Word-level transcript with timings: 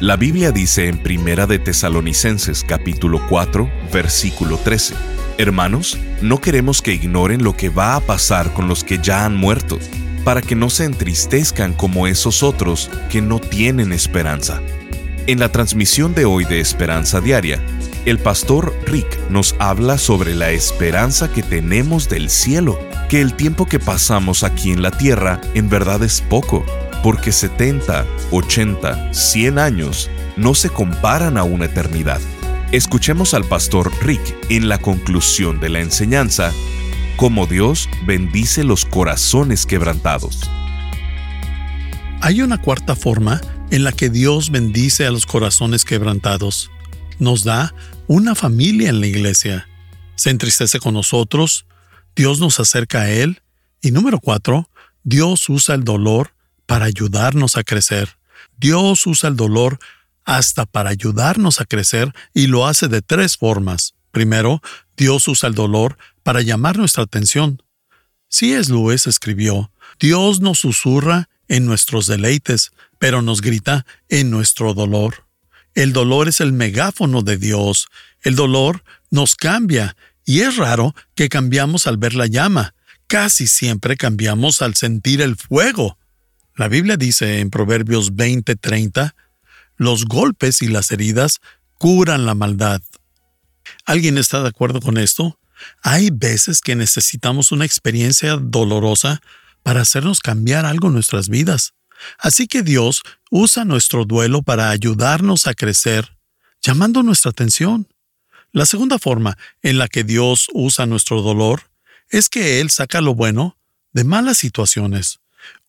La 0.00 0.18
Biblia 0.18 0.52
dice 0.52 0.88
en 0.88 0.98
Primera 0.98 1.46
de 1.46 1.58
Tesalonicenses 1.58 2.64
capítulo 2.64 3.18
4, 3.30 3.66
versículo 3.90 4.58
13, 4.58 4.94
Hermanos, 5.38 5.98
no 6.20 6.38
queremos 6.38 6.82
que 6.82 6.92
ignoren 6.92 7.42
lo 7.42 7.56
que 7.56 7.70
va 7.70 7.96
a 7.96 8.00
pasar 8.00 8.52
con 8.52 8.68
los 8.68 8.84
que 8.84 8.98
ya 8.98 9.24
han 9.24 9.34
muerto, 9.34 9.78
para 10.22 10.42
que 10.42 10.54
no 10.54 10.68
se 10.68 10.84
entristezcan 10.84 11.72
como 11.72 12.06
esos 12.06 12.42
otros 12.42 12.90
que 13.08 13.22
no 13.22 13.38
tienen 13.38 13.90
esperanza. 13.90 14.60
En 15.26 15.40
la 15.40 15.50
transmisión 15.50 16.14
de 16.14 16.26
hoy 16.26 16.44
de 16.44 16.60
Esperanza 16.60 17.22
Diaria, 17.22 17.58
el 18.04 18.18
pastor 18.18 18.74
Rick 18.84 19.18
nos 19.30 19.56
habla 19.58 19.96
sobre 19.96 20.34
la 20.34 20.50
esperanza 20.50 21.32
que 21.32 21.42
tenemos 21.42 22.10
del 22.10 22.28
cielo, 22.28 22.78
que 23.08 23.22
el 23.22 23.32
tiempo 23.32 23.64
que 23.64 23.78
pasamos 23.78 24.44
aquí 24.44 24.72
en 24.72 24.82
la 24.82 24.90
tierra 24.90 25.40
en 25.54 25.70
verdad 25.70 26.02
es 26.02 26.20
poco 26.20 26.66
porque 27.06 27.30
70, 27.30 28.04
80, 28.32 29.14
100 29.14 29.60
años 29.60 30.10
no 30.36 30.56
se 30.56 30.70
comparan 30.70 31.38
a 31.38 31.44
una 31.44 31.66
eternidad. 31.66 32.20
Escuchemos 32.72 33.32
al 33.32 33.44
pastor 33.44 33.92
Rick 34.02 34.36
en 34.50 34.68
la 34.68 34.78
conclusión 34.78 35.60
de 35.60 35.68
la 35.68 35.78
enseñanza, 35.78 36.52
cómo 37.16 37.46
Dios 37.46 37.88
bendice 38.06 38.64
los 38.64 38.84
corazones 38.84 39.66
quebrantados. 39.66 40.50
Hay 42.22 42.42
una 42.42 42.60
cuarta 42.60 42.96
forma 42.96 43.40
en 43.70 43.84
la 43.84 43.92
que 43.92 44.10
Dios 44.10 44.50
bendice 44.50 45.06
a 45.06 45.12
los 45.12 45.26
corazones 45.26 45.84
quebrantados. 45.84 46.72
Nos 47.20 47.44
da 47.44 47.72
una 48.08 48.34
familia 48.34 48.88
en 48.88 48.98
la 48.98 49.06
iglesia. 49.06 49.68
Se 50.16 50.30
entristece 50.30 50.80
con 50.80 50.94
nosotros, 50.94 51.66
Dios 52.16 52.40
nos 52.40 52.58
acerca 52.58 53.02
a 53.02 53.10
Él. 53.12 53.42
Y 53.80 53.92
número 53.92 54.18
cuatro, 54.18 54.68
Dios 55.04 55.48
usa 55.48 55.76
el 55.76 55.84
dolor 55.84 56.34
para 56.66 56.84
ayudarnos 56.84 57.56
a 57.56 57.64
crecer. 57.64 58.18
Dios 58.58 59.06
usa 59.06 59.28
el 59.28 59.36
dolor 59.36 59.78
hasta 60.24 60.66
para 60.66 60.90
ayudarnos 60.90 61.60
a 61.60 61.64
crecer 61.64 62.12
y 62.34 62.48
lo 62.48 62.66
hace 62.66 62.88
de 62.88 63.02
tres 63.02 63.36
formas. 63.36 63.94
Primero, 64.10 64.60
Dios 64.96 65.28
usa 65.28 65.48
el 65.48 65.54
dolor 65.54 65.96
para 66.22 66.42
llamar 66.42 66.76
nuestra 66.78 67.04
atención. 67.04 67.62
C.S. 68.28 68.72
Lewis 68.72 69.06
escribió, 69.06 69.70
Dios 70.00 70.40
nos 70.40 70.58
susurra 70.58 71.28
en 71.48 71.64
nuestros 71.64 72.06
deleites, 72.06 72.72
pero 72.98 73.22
nos 73.22 73.40
grita 73.40 73.86
en 74.08 74.30
nuestro 74.30 74.74
dolor. 74.74 75.26
El 75.74 75.92
dolor 75.92 76.28
es 76.28 76.40
el 76.40 76.52
megáfono 76.52 77.22
de 77.22 77.36
Dios. 77.36 77.88
El 78.22 78.34
dolor 78.34 78.82
nos 79.10 79.36
cambia, 79.36 79.96
y 80.24 80.40
es 80.40 80.56
raro 80.56 80.94
que 81.14 81.28
cambiamos 81.28 81.86
al 81.86 81.98
ver 81.98 82.14
la 82.14 82.26
llama. 82.26 82.74
Casi 83.06 83.46
siempre 83.46 83.96
cambiamos 83.96 84.62
al 84.62 84.74
sentir 84.74 85.20
el 85.20 85.36
fuego. 85.36 85.98
La 86.56 86.68
Biblia 86.68 86.96
dice 86.96 87.40
en 87.40 87.50
Proverbios 87.50 88.14
20:30, 88.14 89.14
los 89.76 90.06
golpes 90.06 90.62
y 90.62 90.68
las 90.68 90.90
heridas 90.90 91.40
curan 91.74 92.24
la 92.24 92.34
maldad. 92.34 92.80
¿Alguien 93.84 94.16
está 94.16 94.40
de 94.42 94.48
acuerdo 94.48 94.80
con 94.80 94.96
esto? 94.96 95.38
Hay 95.82 96.08
veces 96.10 96.62
que 96.62 96.74
necesitamos 96.74 97.52
una 97.52 97.66
experiencia 97.66 98.36
dolorosa 98.36 99.20
para 99.62 99.82
hacernos 99.82 100.20
cambiar 100.20 100.64
algo 100.64 100.88
en 100.88 100.94
nuestras 100.94 101.28
vidas. 101.28 101.74
Así 102.18 102.46
que 102.46 102.62
Dios 102.62 103.02
usa 103.30 103.66
nuestro 103.66 104.06
duelo 104.06 104.42
para 104.42 104.70
ayudarnos 104.70 105.46
a 105.46 105.52
crecer, 105.52 106.16
llamando 106.62 107.02
nuestra 107.02 107.32
atención. 107.32 107.86
La 108.52 108.64
segunda 108.64 108.98
forma 108.98 109.36
en 109.60 109.76
la 109.76 109.88
que 109.88 110.04
Dios 110.04 110.46
usa 110.54 110.86
nuestro 110.86 111.20
dolor 111.20 111.70
es 112.08 112.30
que 112.30 112.60
Él 112.60 112.70
saca 112.70 113.02
lo 113.02 113.14
bueno 113.14 113.58
de 113.92 114.04
malas 114.04 114.38
situaciones. 114.38 115.20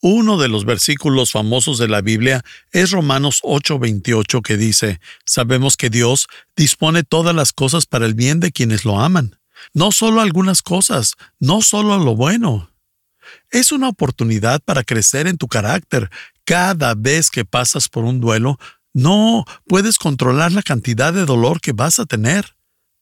Uno 0.01 0.37
de 0.37 0.47
los 0.47 0.65
versículos 0.65 1.31
famosos 1.31 1.77
de 1.79 1.87
la 1.87 2.01
Biblia 2.01 2.43
es 2.71 2.91
Romanos 2.91 3.41
8:28 3.43 4.41
que 4.41 4.57
dice, 4.57 4.99
Sabemos 5.25 5.77
que 5.77 5.89
Dios 5.89 6.27
dispone 6.55 7.03
todas 7.03 7.35
las 7.35 7.53
cosas 7.53 7.85
para 7.85 8.05
el 8.05 8.13
bien 8.13 8.39
de 8.39 8.51
quienes 8.51 8.85
lo 8.85 8.99
aman, 8.99 9.39
no 9.73 9.91
solo 9.91 10.21
algunas 10.21 10.61
cosas, 10.61 11.15
no 11.39 11.61
solo 11.61 11.97
lo 11.97 12.15
bueno. 12.15 12.69
Es 13.49 13.71
una 13.71 13.89
oportunidad 13.89 14.61
para 14.61 14.83
crecer 14.83 15.27
en 15.27 15.37
tu 15.37 15.47
carácter. 15.47 16.09
Cada 16.45 16.95
vez 16.95 17.29
que 17.29 17.45
pasas 17.45 17.89
por 17.89 18.05
un 18.05 18.19
duelo, 18.19 18.57
no 18.93 19.45
puedes 19.67 19.97
controlar 19.97 20.51
la 20.51 20.63
cantidad 20.63 21.13
de 21.13 21.25
dolor 21.25 21.61
que 21.61 21.73
vas 21.73 21.99
a 21.99 22.05
tener. 22.05 22.56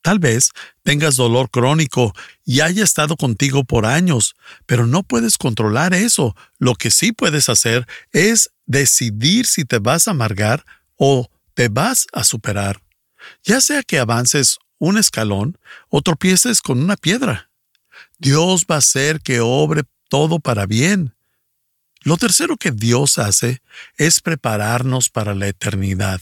Tal 0.06 0.20
vez 0.20 0.52
tengas 0.84 1.16
dolor 1.16 1.50
crónico 1.50 2.14
y 2.46 2.60
haya 2.60 2.84
estado 2.84 3.18
contigo 3.18 3.64
por 3.64 3.88
años, 3.88 4.36
pero 4.68 4.86
no 4.86 5.02
puedes 5.02 5.36
controlar 5.36 5.96
eso. 5.96 6.36
Lo 6.60 6.76
que 6.76 6.92
sí 6.92 7.12
puedes 7.12 7.50
hacer 7.50 7.88
es 8.12 8.52
decidir 8.68 9.48
si 9.48 9.66
te 9.66 9.80
vas 9.80 10.08
a 10.08 10.12
amargar 10.12 10.64
o 10.96 11.28
te 11.56 11.70
vas 11.70 12.06
a 12.14 12.24
superar. 12.24 12.84
Ya 13.44 13.62
sea 13.62 13.82
que 13.82 13.98
avances 13.98 14.60
un 14.78 15.00
escalón 15.00 15.58
o 15.90 16.04
tropieces 16.04 16.62
con 16.62 16.84
una 16.84 16.98
piedra. 16.98 17.50
Dios 18.20 18.68
va 18.70 18.76
a 18.76 18.78
hacer 18.86 19.22
que 19.22 19.40
obre 19.40 19.86
todo 20.08 20.40
para 20.40 20.68
bien. 20.68 21.16
Lo 22.04 22.18
tercero 22.18 22.58
que 22.58 22.70
Dios 22.70 23.18
hace 23.18 23.64
es 23.98 24.22
prepararnos 24.22 25.10
para 25.10 25.34
la 25.34 25.48
eternidad. 25.48 26.22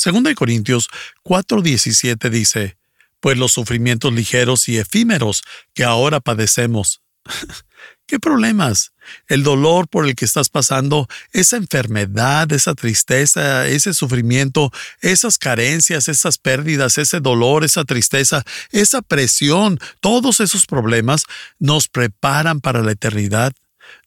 Segunda 0.00 0.30
de 0.30 0.34
Corintios 0.34 0.88
4:17 1.24 2.30
dice, 2.30 2.78
pues 3.20 3.36
los 3.36 3.52
sufrimientos 3.52 4.10
ligeros 4.14 4.66
y 4.66 4.78
efímeros 4.78 5.42
que 5.74 5.84
ahora 5.84 6.20
padecemos. 6.20 7.02
¿Qué 8.06 8.18
problemas? 8.18 8.94
El 9.28 9.42
dolor 9.42 9.88
por 9.88 10.06
el 10.06 10.14
que 10.14 10.24
estás 10.24 10.48
pasando, 10.48 11.06
esa 11.32 11.58
enfermedad, 11.58 12.50
esa 12.50 12.72
tristeza, 12.72 13.68
ese 13.68 13.92
sufrimiento, 13.92 14.72
esas 15.02 15.36
carencias, 15.36 16.08
esas 16.08 16.38
pérdidas, 16.38 16.96
ese 16.96 17.20
dolor, 17.20 17.62
esa 17.62 17.84
tristeza, 17.84 18.42
esa 18.70 19.02
presión, 19.02 19.78
todos 20.00 20.40
esos 20.40 20.64
problemas 20.64 21.24
nos 21.58 21.88
preparan 21.88 22.62
para 22.62 22.80
la 22.80 22.92
eternidad. 22.92 23.52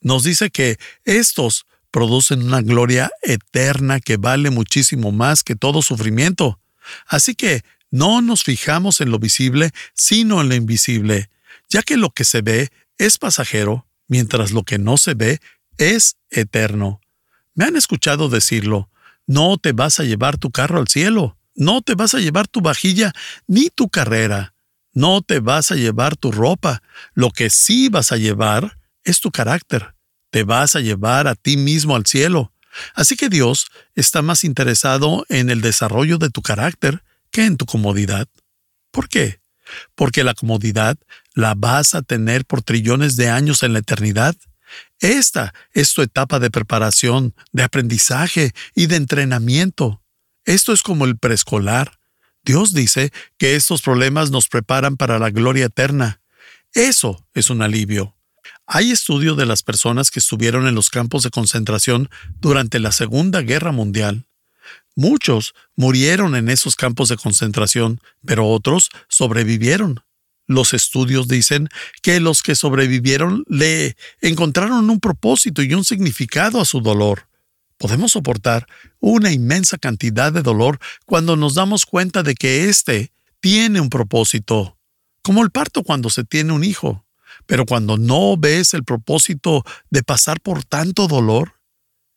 Nos 0.02 0.24
dice 0.24 0.50
que 0.50 0.80
estos 1.06 1.68
producen 1.94 2.42
una 2.42 2.64
gloria 2.64 3.12
eterna 3.22 4.00
que 4.00 4.18
vale 4.18 4.50
muchísimo 4.50 5.12
más 5.12 5.44
que 5.44 5.56
todo 5.56 5.84
sufrimiento. 5.84 6.60
Así 7.06 7.36
que 7.36 7.62
no 7.92 8.24
nos 8.24 8.44
fijamos 8.44 9.00
en 9.00 9.12
lo 9.12 9.20
visible, 9.20 9.70
sino 9.94 10.42
en 10.42 10.50
lo 10.50 10.56
invisible, 10.56 11.30
ya 11.70 11.84
que 11.84 11.96
lo 11.96 12.10
que 12.10 12.24
se 12.24 12.42
ve 12.42 12.70
es 12.98 13.20
pasajero, 13.20 13.86
mientras 14.08 14.52
lo 14.52 14.64
que 14.64 14.80
no 14.80 14.98
se 14.98 15.14
ve 15.14 15.40
es 15.78 16.18
eterno. 16.32 17.00
Me 17.54 17.66
han 17.66 17.76
escuchado 17.76 18.28
decirlo, 18.28 18.90
no 19.28 19.60
te 19.60 19.72
vas 19.72 20.00
a 20.00 20.04
llevar 20.04 20.40
tu 20.40 20.50
carro 20.50 20.80
al 20.80 20.88
cielo, 20.88 21.38
no 21.54 21.84
te 21.84 21.94
vas 21.94 22.16
a 22.16 22.20
llevar 22.20 22.48
tu 22.48 22.62
vajilla 22.62 23.14
ni 23.46 23.70
tu 23.70 23.90
carrera, 23.90 24.56
no 24.94 25.22
te 25.22 25.40
vas 25.40 25.70
a 25.70 25.76
llevar 25.76 26.16
tu 26.16 26.32
ropa, 26.32 26.82
lo 27.14 27.30
que 27.30 27.52
sí 27.52 27.90
vas 27.90 28.12
a 28.12 28.18
llevar 28.18 28.80
es 29.04 29.20
tu 29.20 29.30
carácter 29.30 29.94
te 30.34 30.44
vas 30.44 30.76
a 30.76 30.80
llevar 30.80 31.28
a 31.28 31.36
ti 31.36 31.58
mismo 31.58 31.96
al 31.96 32.08
cielo. 32.08 32.52
Así 32.96 33.16
que 33.16 33.30
Dios 33.30 33.68
está 33.94 34.24
más 34.24 34.44
interesado 34.44 35.28
en 35.30 35.52
el 35.52 35.62
desarrollo 35.62 36.18
de 36.18 36.32
tu 36.32 36.42
carácter 36.42 37.04
que 37.30 37.46
en 37.46 37.56
tu 37.56 37.68
comodidad. 37.68 38.28
¿Por 38.90 39.10
qué? 39.10 39.42
Porque 39.94 40.24
la 40.24 40.34
comodidad 40.34 40.98
la 41.36 41.54
vas 41.54 41.94
a 41.94 42.02
tener 42.02 42.46
por 42.46 42.64
trillones 42.64 43.16
de 43.16 43.30
años 43.30 43.62
en 43.62 43.74
la 43.74 43.80
eternidad. 43.80 44.36
Esta 45.00 45.54
es 45.72 45.94
tu 45.94 46.02
etapa 46.02 46.40
de 46.40 46.50
preparación, 46.50 47.36
de 47.52 47.62
aprendizaje 47.62 48.54
y 48.74 48.88
de 48.88 48.96
entrenamiento. 48.96 50.02
Esto 50.46 50.74
es 50.74 50.82
como 50.82 51.06
el 51.06 51.16
preescolar. 51.16 52.00
Dios 52.44 52.74
dice 52.74 53.14
que 53.38 53.56
estos 53.56 53.84
problemas 53.84 54.32
nos 54.32 54.48
preparan 54.48 54.98
para 54.98 55.20
la 55.20 55.30
gloria 55.30 55.66
eterna. 55.66 56.22
Eso 56.74 57.24
es 57.36 57.52
un 57.52 57.62
alivio. 57.62 58.16
Hay 58.66 58.92
estudio 58.92 59.36
de 59.36 59.46
las 59.46 59.62
personas 59.62 60.10
que 60.10 60.20
estuvieron 60.20 60.68
en 60.68 60.76
los 60.76 60.90
campos 60.90 61.24
de 61.24 61.30
concentración 61.30 62.10
durante 62.40 62.80
la 62.80 62.92
Segunda 62.92 63.42
Guerra 63.42 63.74
Mundial. 63.74 64.26
Muchos 64.96 65.54
murieron 65.76 66.36
en 66.36 66.50
esos 66.50 66.76
campos 66.76 67.10
de 67.10 67.18
concentración, 67.18 68.00
pero 68.26 68.48
otros 68.48 68.90
sobrevivieron. 69.10 70.02
Los 70.48 70.74
estudios 70.74 71.28
dicen 71.28 71.68
que 72.02 72.20
los 72.20 72.42
que 72.42 72.56
sobrevivieron 72.56 73.44
le 73.48 73.98
encontraron 74.22 74.90
un 74.90 75.00
propósito 75.00 75.62
y 75.62 75.74
un 75.74 75.84
significado 75.84 76.62
a 76.62 76.66
su 76.66 76.80
dolor. 76.80 77.28
Podemos 77.78 78.14
soportar 78.14 78.68
una 79.00 79.32
inmensa 79.32 79.78
cantidad 79.78 80.32
de 80.32 80.42
dolor 80.42 80.80
cuando 81.06 81.36
nos 81.36 81.56
damos 81.56 81.86
cuenta 81.86 82.24
de 82.24 82.36
que 82.36 82.70
éste 82.70 83.12
tiene 83.42 83.82
un 83.82 83.90
propósito, 83.90 84.78
como 85.22 85.44
el 85.44 85.52
parto 85.52 85.84
cuando 85.84 86.10
se 86.10 86.24
tiene 86.24 86.54
un 86.54 86.64
hijo. 86.64 87.03
Pero 87.46 87.66
cuando 87.66 87.98
no 87.98 88.38
ves 88.38 88.74
el 88.74 88.84
propósito 88.84 89.64
de 89.90 90.04
pasar 90.04 90.40
por 90.42 90.64
tanto 90.64 91.08
dolor, 91.08 91.60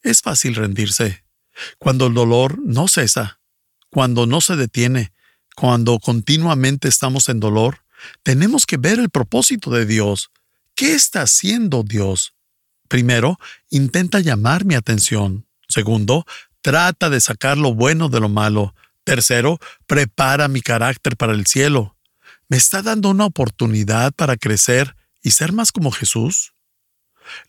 es 0.02 0.22
fácil 0.22 0.54
rendirse. 0.54 1.24
Cuando 1.78 2.06
el 2.06 2.14
dolor 2.14 2.58
no 2.64 2.88
cesa, 2.88 3.40
cuando 3.90 4.26
no 4.26 4.40
se 4.40 4.56
detiene, 4.56 5.12
cuando 5.56 5.98
continuamente 5.98 6.88
estamos 6.88 7.28
en 7.28 7.40
dolor, 7.40 7.82
tenemos 8.22 8.66
que 8.66 8.76
ver 8.76 8.98
el 8.98 9.10
propósito 9.10 9.70
de 9.70 9.86
Dios. 9.86 10.30
¿Qué 10.74 10.94
está 10.94 11.22
haciendo 11.22 11.82
Dios? 11.82 12.34
Primero, 12.88 13.38
intenta 13.70 14.20
llamar 14.20 14.64
mi 14.64 14.74
atención. 14.74 15.46
Segundo, 15.68 16.26
trata 16.60 17.10
de 17.10 17.20
sacar 17.20 17.56
lo 17.56 17.74
bueno 17.74 18.08
de 18.08 18.20
lo 18.20 18.28
malo. 18.28 18.74
Tercero, 19.04 19.58
prepara 19.86 20.48
mi 20.48 20.60
carácter 20.60 21.16
para 21.16 21.32
el 21.32 21.46
cielo. 21.46 21.96
¿Me 22.48 22.56
está 22.56 22.82
dando 22.82 23.08
una 23.10 23.24
oportunidad 23.24 24.12
para 24.12 24.36
crecer 24.36 24.94
y 25.26 25.32
ser 25.32 25.52
más 25.52 25.72
como 25.72 25.90
Jesús? 25.90 26.54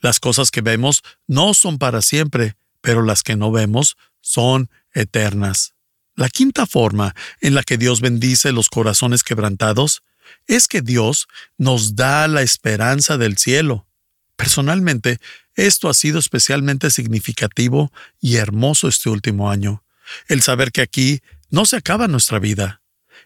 Las 0.02 0.20
cosas 0.20 0.50
que 0.50 0.62
vemos 0.62 1.04
no 1.28 1.54
son 1.54 1.78
para 1.78 2.02
siempre, 2.02 2.56
pero 2.82 3.04
las 3.04 3.22
que 3.22 3.36
no 3.36 3.52
vemos 3.52 3.98
son 4.20 4.72
eternas. 4.96 5.76
La 6.16 6.28
quinta 6.28 6.66
forma 6.66 7.14
en 7.40 7.54
la 7.54 7.62
que 7.62 7.78
Dios 7.78 8.02
bendice 8.02 8.52
los 8.52 8.70
corazones 8.70 9.22
quebrantados 9.22 10.02
es 10.48 10.68
que 10.68 10.82
Dios 10.82 11.28
nos 11.60 11.96
da 11.96 12.28
la 12.28 12.42
esperanza 12.42 13.20
del 13.20 13.38
cielo. 13.38 13.88
Personalmente, 14.36 15.20
esto 15.54 15.88
ha 15.88 15.94
sido 15.94 16.18
especialmente 16.18 16.90
significativo 16.90 17.92
y 18.20 18.38
hermoso 18.38 18.88
este 18.88 19.10
último 19.10 19.52
año, 19.52 19.84
el 20.28 20.42
saber 20.42 20.72
que 20.72 20.82
aquí 20.82 21.22
no 21.52 21.68
se 21.68 21.78
acaba 21.78 22.08
nuestra 22.08 22.40
vida. 22.40 22.82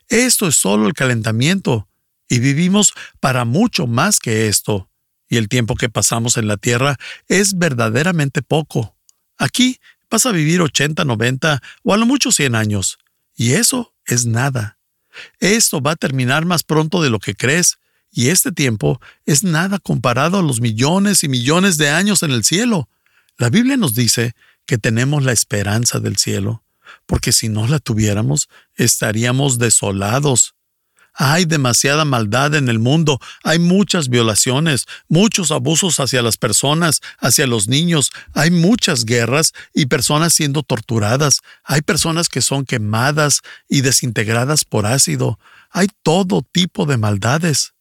Esto 0.09 0.45
es 0.49 0.57
solo 0.57 0.87
el 0.87 0.93
calentamiento, 0.93 1.87
y 2.31 2.39
vivimos 2.39 2.93
para 3.19 3.43
mucho 3.43 3.87
más 3.87 4.21
que 4.21 4.47
esto, 4.47 4.89
y 5.27 5.35
el 5.35 5.49
tiempo 5.49 5.75
que 5.75 5.89
pasamos 5.89 6.37
en 6.37 6.47
la 6.47 6.55
tierra 6.55 6.95
es 7.27 7.57
verdaderamente 7.57 8.41
poco. 8.41 8.95
Aquí 9.37 9.79
vas 10.09 10.25
a 10.25 10.31
vivir 10.31 10.61
80, 10.61 11.03
90 11.03 11.61
o 11.83 11.93
a 11.93 11.97
lo 11.97 12.05
mucho 12.05 12.31
100 12.31 12.55
años, 12.55 12.99
y 13.35 13.51
eso 13.51 13.93
es 14.05 14.25
nada. 14.25 14.77
Esto 15.39 15.81
va 15.81 15.91
a 15.91 15.95
terminar 15.97 16.45
más 16.45 16.63
pronto 16.63 17.01
de 17.01 17.09
lo 17.09 17.19
que 17.19 17.35
crees, 17.35 17.79
y 18.09 18.29
este 18.29 18.53
tiempo 18.53 19.01
es 19.25 19.43
nada 19.43 19.77
comparado 19.77 20.39
a 20.39 20.41
los 20.41 20.61
millones 20.61 21.25
y 21.25 21.27
millones 21.27 21.77
de 21.77 21.89
años 21.89 22.23
en 22.23 22.31
el 22.31 22.45
cielo. 22.45 22.87
La 23.37 23.49
Biblia 23.49 23.75
nos 23.75 23.93
dice 23.93 24.35
que 24.65 24.77
tenemos 24.77 25.23
la 25.23 25.33
esperanza 25.33 25.99
del 25.99 26.15
cielo, 26.15 26.63
porque 27.05 27.33
si 27.33 27.49
no 27.49 27.67
la 27.67 27.79
tuviéramos, 27.79 28.47
estaríamos 28.75 29.59
desolados. 29.59 30.55
Hay 31.13 31.45
demasiada 31.45 32.05
maldad 32.05 32.55
en 32.55 32.69
el 32.69 32.79
mundo, 32.79 33.19
hay 33.43 33.59
muchas 33.59 34.07
violaciones, 34.07 34.85
muchos 35.09 35.51
abusos 35.51 35.99
hacia 35.99 36.21
las 36.21 36.37
personas, 36.37 37.01
hacia 37.19 37.47
los 37.47 37.67
niños, 37.67 38.11
hay 38.33 38.49
muchas 38.49 39.03
guerras 39.03 39.53
y 39.73 39.87
personas 39.87 40.33
siendo 40.33 40.63
torturadas, 40.63 41.41
hay 41.63 41.81
personas 41.81 42.29
que 42.29 42.41
son 42.41 42.65
quemadas 42.65 43.41
y 43.67 43.81
desintegradas 43.81 44.63
por 44.63 44.85
ácido, 44.85 45.37
hay 45.69 45.87
todo 46.01 46.43
tipo 46.49 46.85
de 46.85 46.97
maldades. 46.97 47.73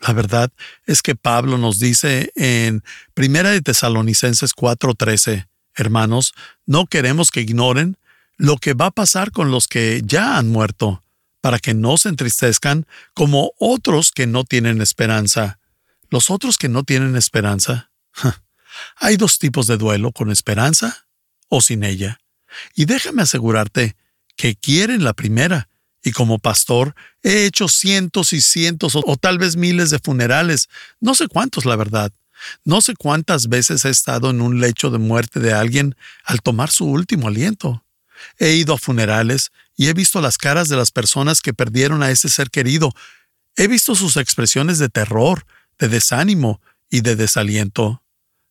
La 0.00 0.12
verdad 0.12 0.50
es 0.84 1.00
que 1.00 1.14
Pablo 1.14 1.56
nos 1.56 1.78
dice 1.78 2.32
en 2.34 2.82
Primera 3.14 3.50
de 3.50 3.62
Tesalonicenses 3.62 4.52
4:13, 4.54 5.48
hermanos, 5.74 6.34
no 6.66 6.86
queremos 6.86 7.30
que 7.30 7.40
ignoren 7.40 7.96
lo 8.36 8.58
que 8.58 8.74
va 8.74 8.86
a 8.86 8.90
pasar 8.90 9.30
con 9.30 9.50
los 9.50 9.68
que 9.68 10.02
ya 10.04 10.36
han 10.36 10.50
muerto 10.50 11.03
para 11.44 11.58
que 11.58 11.74
no 11.74 11.98
se 11.98 12.08
entristezcan 12.08 12.86
como 13.12 13.52
otros 13.58 14.12
que 14.12 14.26
no 14.26 14.44
tienen 14.44 14.80
esperanza. 14.80 15.58
Los 16.08 16.30
otros 16.30 16.56
que 16.56 16.70
no 16.70 16.84
tienen 16.84 17.16
esperanza. 17.16 17.90
Hay 18.96 19.18
dos 19.18 19.38
tipos 19.38 19.66
de 19.66 19.76
duelo, 19.76 20.10
con 20.10 20.30
esperanza 20.30 21.06
o 21.50 21.60
sin 21.60 21.84
ella. 21.84 22.18
Y 22.74 22.86
déjame 22.86 23.20
asegurarte 23.20 23.94
que 24.36 24.56
quieren 24.56 25.04
la 25.04 25.12
primera. 25.12 25.68
Y 26.02 26.12
como 26.12 26.38
pastor 26.38 26.94
he 27.22 27.44
hecho 27.44 27.68
cientos 27.68 28.32
y 28.32 28.40
cientos 28.40 28.96
o, 28.96 29.02
o 29.04 29.18
tal 29.18 29.36
vez 29.36 29.56
miles 29.56 29.90
de 29.90 29.98
funerales, 29.98 30.70
no 30.98 31.14
sé 31.14 31.28
cuántos 31.28 31.66
la 31.66 31.76
verdad. 31.76 32.10
No 32.64 32.80
sé 32.80 32.94
cuántas 32.94 33.50
veces 33.50 33.84
he 33.84 33.90
estado 33.90 34.30
en 34.30 34.40
un 34.40 34.60
lecho 34.60 34.88
de 34.88 34.96
muerte 34.96 35.40
de 35.40 35.52
alguien 35.52 35.94
al 36.24 36.40
tomar 36.40 36.70
su 36.70 36.86
último 36.86 37.28
aliento. 37.28 37.84
He 38.38 38.52
ido 38.54 38.74
a 38.74 38.78
funerales 38.78 39.52
y 39.76 39.88
he 39.88 39.92
visto 39.92 40.20
las 40.20 40.38
caras 40.38 40.68
de 40.68 40.76
las 40.76 40.90
personas 40.90 41.40
que 41.40 41.54
perdieron 41.54 42.02
a 42.02 42.10
ese 42.10 42.28
ser 42.28 42.50
querido. 42.50 42.92
He 43.56 43.68
visto 43.68 43.94
sus 43.94 44.16
expresiones 44.16 44.78
de 44.78 44.88
terror, 44.88 45.46
de 45.78 45.88
desánimo 45.88 46.60
y 46.90 47.00
de 47.00 47.16
desaliento. 47.16 48.02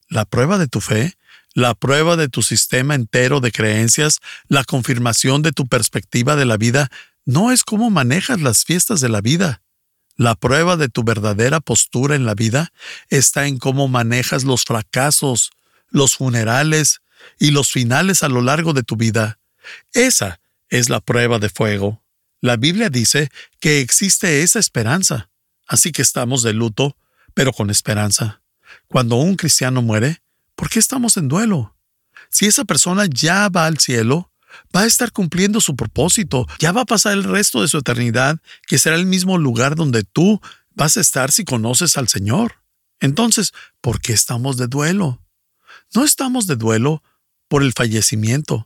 La 0.09 0.25
prueba 0.25 0.57
de 0.57 0.67
tu 0.67 0.81
fe, 0.81 1.17
la 1.53 1.75
prueba 1.75 2.15
de 2.15 2.29
tu 2.29 2.41
sistema 2.41 2.95
entero 2.95 3.39
de 3.39 3.51
creencias, 3.51 4.19
la 4.47 4.63
confirmación 4.63 5.41
de 5.41 5.51
tu 5.51 5.67
perspectiva 5.67 6.35
de 6.35 6.45
la 6.45 6.57
vida, 6.57 6.89
no 7.25 7.51
es 7.51 7.63
cómo 7.63 7.89
manejas 7.89 8.41
las 8.41 8.65
fiestas 8.65 9.01
de 9.01 9.09
la 9.09 9.21
vida. 9.21 9.61
La 10.15 10.35
prueba 10.35 10.77
de 10.77 10.89
tu 10.89 11.03
verdadera 11.03 11.59
postura 11.59 12.15
en 12.15 12.25
la 12.25 12.35
vida 12.35 12.71
está 13.09 13.47
en 13.47 13.57
cómo 13.57 13.87
manejas 13.87 14.43
los 14.43 14.63
fracasos, 14.63 15.51
los 15.89 16.15
funerales 16.15 17.01
y 17.39 17.51
los 17.51 17.71
finales 17.71 18.23
a 18.23 18.29
lo 18.29 18.41
largo 18.41 18.73
de 18.73 18.83
tu 18.83 18.95
vida. 18.95 19.39
Esa 19.93 20.39
es 20.69 20.89
la 20.89 20.99
prueba 20.99 21.39
de 21.39 21.49
fuego. 21.49 22.03
La 22.41 22.57
Biblia 22.57 22.89
dice 22.89 23.29
que 23.59 23.79
existe 23.79 24.43
esa 24.43 24.59
esperanza, 24.59 25.29
así 25.67 25.91
que 25.91 26.01
estamos 26.01 26.43
de 26.43 26.53
luto, 26.53 26.97
pero 27.33 27.53
con 27.53 27.69
esperanza. 27.69 28.41
Cuando 28.87 29.15
un 29.15 29.35
cristiano 29.35 29.81
muere, 29.81 30.21
¿por 30.55 30.69
qué 30.69 30.79
estamos 30.79 31.17
en 31.17 31.27
duelo? 31.27 31.77
Si 32.29 32.45
esa 32.45 32.65
persona 32.65 33.05
ya 33.05 33.49
va 33.49 33.65
al 33.65 33.79
cielo, 33.79 34.31
va 34.75 34.81
a 34.81 34.85
estar 34.85 35.11
cumpliendo 35.11 35.61
su 35.61 35.75
propósito, 35.75 36.47
ya 36.59 36.71
va 36.71 36.81
a 36.81 36.85
pasar 36.85 37.13
el 37.13 37.23
resto 37.23 37.61
de 37.61 37.67
su 37.67 37.77
eternidad, 37.77 38.39
que 38.67 38.77
será 38.77 38.95
el 38.95 39.05
mismo 39.05 39.37
lugar 39.37 39.75
donde 39.75 40.03
tú 40.03 40.41
vas 40.71 40.97
a 40.97 41.01
estar 41.01 41.31
si 41.31 41.45
conoces 41.45 41.97
al 41.97 42.07
Señor. 42.07 42.59
Entonces, 42.99 43.53
¿por 43.81 44.01
qué 44.01 44.13
estamos 44.13 44.57
de 44.57 44.67
duelo? 44.67 45.21
No 45.93 46.03
estamos 46.03 46.47
de 46.47 46.55
duelo 46.55 47.03
por 47.47 47.63
el 47.63 47.73
fallecimiento, 47.73 48.65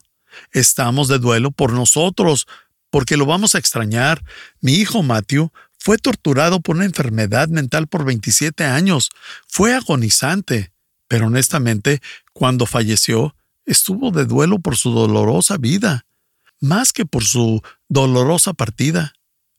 Estamos 0.52 1.08
de 1.08 1.18
duelo 1.18 1.50
por 1.50 1.72
nosotros, 1.72 2.46
porque 2.90 3.16
lo 3.16 3.26
vamos 3.26 3.54
a 3.54 3.58
extrañar. 3.58 4.24
Mi 4.60 4.74
hijo 4.74 5.02
Matthew 5.02 5.52
fue 5.78 5.98
torturado 5.98 6.60
por 6.60 6.76
una 6.76 6.84
enfermedad 6.84 7.48
mental 7.48 7.86
por 7.86 8.04
27 8.04 8.64
años. 8.64 9.10
Fue 9.46 9.74
agonizante. 9.74 10.72
Pero 11.06 11.28
honestamente, 11.28 12.02
cuando 12.34 12.66
falleció, 12.66 13.34
estuvo 13.64 14.10
de 14.10 14.26
duelo 14.26 14.58
por 14.58 14.76
su 14.76 14.90
dolorosa 14.90 15.56
vida, 15.56 16.04
más 16.60 16.92
que 16.92 17.06
por 17.06 17.24
su 17.24 17.62
dolorosa 17.88 18.52
partida, 18.52 19.14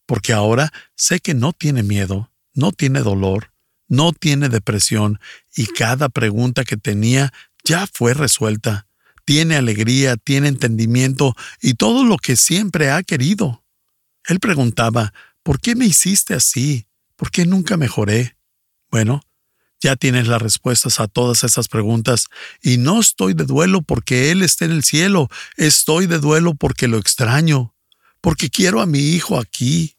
porque 0.05 0.33
ahora 0.33 0.71
sé 0.95 1.19
que 1.19 1.33
no 1.33 1.53
tiene 1.53 1.81
miedo, 1.81 2.31
no 2.53 2.71
tiene 2.71 2.99
dolor, 3.01 3.51
no 3.87 4.13
tiene 4.13 4.49
depresión, 4.49 5.19
y 5.55 5.65
cada 5.65 6.09
pregunta 6.09 6.63
que 6.63 6.77
tenía 6.77 7.33
ya 7.63 7.87
fue 7.91 8.13
resuelta 8.13 8.87
tiene 9.29 9.57
alegría, 9.57 10.17
tiene 10.17 10.47
entendimiento 10.47 11.35
y 11.61 11.75
todo 11.75 12.03
lo 12.03 12.17
que 12.17 12.35
siempre 12.35 12.89
ha 12.89 13.03
querido. 13.03 13.63
Él 14.27 14.39
preguntaba, 14.39 15.13
¿por 15.43 15.61
qué 15.61 15.75
me 15.75 15.85
hiciste 15.85 16.33
así? 16.33 16.87
¿Por 17.15 17.29
qué 17.29 17.45
nunca 17.45 17.77
mejoré? 17.77 18.37
Bueno, 18.89 19.21
ya 19.79 19.95
tienes 19.95 20.27
las 20.27 20.41
respuestas 20.41 20.99
a 20.99 21.07
todas 21.07 21.43
esas 21.43 21.67
preguntas 21.67 22.25
y 22.63 22.77
no 22.77 22.99
estoy 22.99 23.35
de 23.35 23.43
duelo 23.43 23.83
porque 23.83 24.31
Él 24.31 24.41
esté 24.41 24.65
en 24.65 24.71
el 24.71 24.83
cielo, 24.83 25.29
estoy 25.57 26.07
de 26.07 26.17
duelo 26.17 26.55
porque 26.55 26.87
lo 26.87 26.97
extraño, 26.97 27.75
porque 28.21 28.49
quiero 28.49 28.81
a 28.81 28.87
mi 28.87 29.09
hijo 29.09 29.37
aquí. 29.37 29.95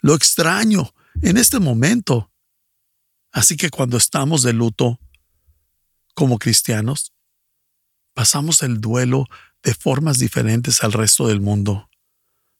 Lo 0.00 0.16
extraño 0.16 0.92
en 1.22 1.36
este 1.36 1.60
momento. 1.60 2.32
Así 3.30 3.56
que 3.56 3.70
cuando 3.70 3.98
estamos 3.98 4.42
de 4.42 4.52
luto, 4.52 4.98
como 6.14 6.40
cristianos, 6.40 7.13
pasamos 8.14 8.62
el 8.62 8.80
duelo 8.80 9.28
de 9.62 9.74
formas 9.74 10.18
diferentes 10.18 10.82
al 10.82 10.92
resto 10.92 11.26
del 11.26 11.40
mundo. 11.40 11.90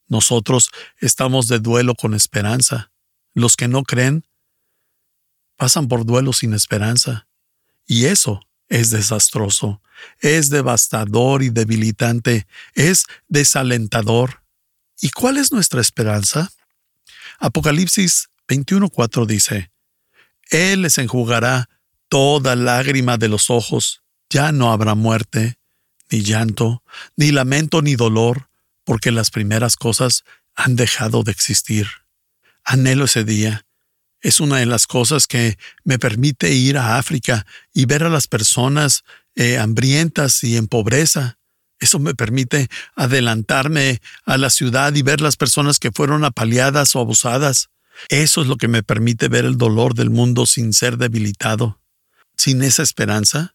Nosotros 0.08 0.70
estamos 0.98 1.48
de 1.48 1.60
duelo 1.60 1.94
con 1.94 2.14
esperanza. 2.14 2.90
Los 3.32 3.56
que 3.56 3.68
no 3.68 3.84
creen 3.84 4.26
pasan 5.56 5.88
por 5.88 6.04
duelo 6.04 6.32
sin 6.32 6.52
esperanza. 6.52 7.26
Y 7.86 8.06
eso 8.06 8.40
es 8.68 8.90
desastroso, 8.90 9.82
es 10.20 10.50
devastador 10.50 11.42
y 11.42 11.50
debilitante, 11.50 12.46
es 12.74 13.04
desalentador. 13.28 14.42
¿Y 15.00 15.10
cuál 15.10 15.36
es 15.36 15.52
nuestra 15.52 15.80
esperanza? 15.80 16.50
Apocalipsis 17.38 18.30
21:4 18.48 19.26
dice, 19.26 19.70
Él 20.50 20.82
les 20.82 20.98
enjugará 20.98 21.68
toda 22.08 22.54
lágrima 22.54 23.16
de 23.18 23.28
los 23.28 23.50
ojos 23.50 24.03
ya 24.34 24.50
no 24.50 24.72
habrá 24.72 24.96
muerte, 24.96 25.58
ni 26.10 26.22
llanto, 26.22 26.82
ni 27.16 27.30
lamento, 27.30 27.82
ni 27.82 27.94
dolor, 27.94 28.48
porque 28.82 29.12
las 29.12 29.30
primeras 29.30 29.76
cosas 29.76 30.24
han 30.56 30.74
dejado 30.74 31.22
de 31.22 31.30
existir. 31.30 31.86
Anhelo 32.64 33.04
ese 33.04 33.22
día. 33.22 33.64
Es 34.20 34.40
una 34.40 34.56
de 34.56 34.66
las 34.66 34.88
cosas 34.88 35.28
que 35.28 35.56
me 35.84 36.00
permite 36.00 36.52
ir 36.52 36.78
a 36.78 36.98
África 36.98 37.46
y 37.72 37.84
ver 37.84 38.02
a 38.02 38.08
las 38.08 38.26
personas 38.26 39.04
eh, 39.36 39.58
hambrientas 39.58 40.42
y 40.42 40.56
en 40.56 40.66
pobreza. 40.66 41.38
Eso 41.78 42.00
me 42.00 42.14
permite 42.14 42.68
adelantarme 42.96 44.00
a 44.24 44.36
la 44.36 44.50
ciudad 44.50 44.92
y 44.96 45.02
ver 45.02 45.20
las 45.20 45.36
personas 45.36 45.78
que 45.78 45.92
fueron 45.92 46.24
apaleadas 46.24 46.96
o 46.96 47.00
abusadas. 47.00 47.70
Eso 48.08 48.42
es 48.42 48.48
lo 48.48 48.56
que 48.56 48.66
me 48.66 48.82
permite 48.82 49.28
ver 49.28 49.44
el 49.44 49.58
dolor 49.58 49.94
del 49.94 50.10
mundo 50.10 50.44
sin 50.46 50.72
ser 50.72 50.96
debilitado. 50.96 51.78
Sin 52.36 52.64
esa 52.64 52.82
esperanza, 52.82 53.53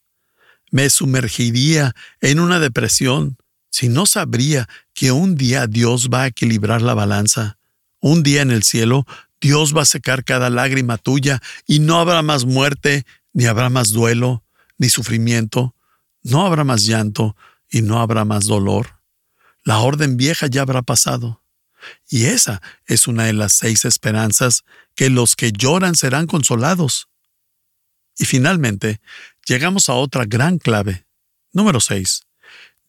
me 0.70 0.90
sumergiría 0.90 1.94
en 2.20 2.40
una 2.40 2.60
depresión 2.60 3.36
si 3.70 3.88
no 3.88 4.06
sabría 4.06 4.68
que 4.92 5.12
un 5.12 5.36
día 5.36 5.66
Dios 5.66 6.08
va 6.12 6.22
a 6.22 6.26
equilibrar 6.26 6.82
la 6.82 6.94
balanza. 6.94 7.58
Un 8.00 8.22
día 8.22 8.42
en 8.42 8.50
el 8.50 8.62
cielo, 8.62 9.06
Dios 9.40 9.74
va 9.76 9.82
a 9.82 9.86
secar 9.86 10.24
cada 10.24 10.50
lágrima 10.50 10.98
tuya 10.98 11.40
y 11.66 11.78
no 11.78 11.98
habrá 11.98 12.22
más 12.22 12.44
muerte, 12.44 13.06
ni 13.32 13.46
habrá 13.46 13.70
más 13.70 13.92
duelo, 13.92 14.44
ni 14.76 14.88
sufrimiento, 14.88 15.74
no 16.22 16.44
habrá 16.44 16.64
más 16.64 16.84
llanto 16.84 17.36
y 17.70 17.82
no 17.82 18.00
habrá 18.00 18.24
más 18.24 18.46
dolor. 18.46 19.00
La 19.64 19.78
orden 19.78 20.16
vieja 20.16 20.46
ya 20.46 20.62
habrá 20.62 20.82
pasado. 20.82 21.42
Y 22.08 22.26
esa 22.26 22.60
es 22.86 23.08
una 23.08 23.24
de 23.24 23.32
las 23.32 23.54
seis 23.54 23.84
esperanzas 23.84 24.64
que 24.94 25.08
los 25.08 25.36
que 25.36 25.52
lloran 25.52 25.94
serán 25.94 26.26
consolados. 26.26 27.08
Y 28.18 28.26
finalmente, 28.26 29.00
llegamos 29.46 29.88
a 29.88 29.94
otra 29.94 30.24
gran 30.24 30.58
clave. 30.58 31.06
Número 31.52 31.80
6. 31.80 32.22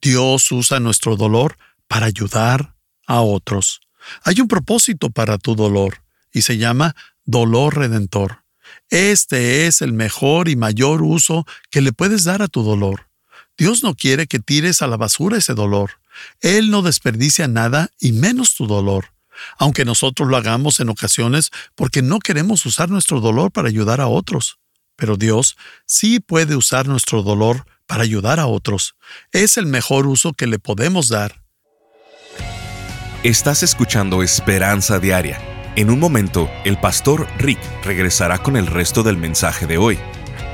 Dios 0.01 0.51
usa 0.51 0.79
nuestro 0.79 1.15
dolor 1.15 1.58
para 1.88 2.08
ayudar 2.08 2.75
a 3.08 3.22
otros. 3.22 3.81
Hay 4.24 4.41
un 4.41 4.48
propósito 4.48 5.10
para 5.10 5.38
tu 5.38 5.55
dolor 5.55 6.03
y 6.31 6.41
se 6.41 6.58
llama 6.58 6.96
dolor 7.25 7.77
redentor. 7.77 8.43
Este 8.89 9.67
es 9.67 9.81
el 9.81 9.93
mejor 9.93 10.50
y 10.50 10.55
mayor 10.55 11.01
uso 11.01 11.46
que 11.70 11.81
le 11.81 11.93
puedes 11.93 12.24
dar 12.24 12.41
a 12.41 12.48
tu 12.48 12.63
dolor. 12.63 13.10
Dios 13.58 13.84
no 13.84 13.96
quiere 13.96 14.27
que 14.27 14.39
tires 14.39 14.81
a 14.81 14.88
la 14.88 14.98
basura 14.98 15.38
ese 15.38 15.53
dolor. 15.53 16.00
Él 16.39 16.72
no 16.72 16.81
desperdicia 16.81 17.48
nada 17.48 17.89
y 18.00 18.12
menos 18.12 18.55
tu 18.55 18.67
dolor, 18.67 19.13
aunque 19.58 19.86
nosotros 19.86 20.29
lo 20.29 20.38
hagamos 20.38 20.79
en 20.79 20.89
ocasiones 20.89 21.51
porque 21.75 22.01
no 22.01 22.20
queremos 22.20 22.65
usar 22.65 22.89
nuestro 22.89 23.22
dolor 23.22 23.51
para 23.51 23.67
ayudar 23.67 24.01
a 24.01 24.08
otros. 24.08 24.60
Pero 25.01 25.17
Dios 25.17 25.58
sí 25.88 26.20
puede 26.20 26.55
usar 26.55 26.88
nuestro 26.88 27.24
dolor 27.24 27.65
para 27.88 28.03
ayudar 28.03 28.39
a 28.39 28.46
otros. 28.46 28.93
Es 29.31 29.58
el 29.58 29.65
mejor 29.65 30.05
uso 30.05 30.34
que 30.34 30.46
le 30.46 30.60
podemos 30.60 31.10
dar. 31.10 31.41
Estás 33.24 33.63
escuchando 33.63 34.22
Esperanza 34.22 35.00
Diaria. 35.00 35.41
En 35.75 35.89
un 35.89 35.98
momento, 35.98 36.51
el 36.65 36.79
pastor 36.79 37.27
Rick 37.39 37.58
regresará 37.84 38.43
con 38.43 38.55
el 38.55 38.67
resto 38.67 39.01
del 39.01 39.17
mensaje 39.17 39.65
de 39.65 39.79
hoy. 39.79 39.98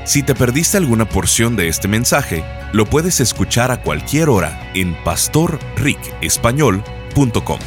Si 0.06 0.22
te 0.22 0.34
perdiste 0.34 0.78
alguna 0.78 1.06
porción 1.06 1.54
de 1.54 1.68
este 1.68 1.86
mensaje, 1.86 2.42
lo 2.72 2.86
puedes 2.86 3.20
escuchar 3.20 3.70
a 3.70 3.82
cualquier 3.82 4.30
hora 4.30 4.72
en 4.74 4.96
pastorricespañol.com. 5.04 7.60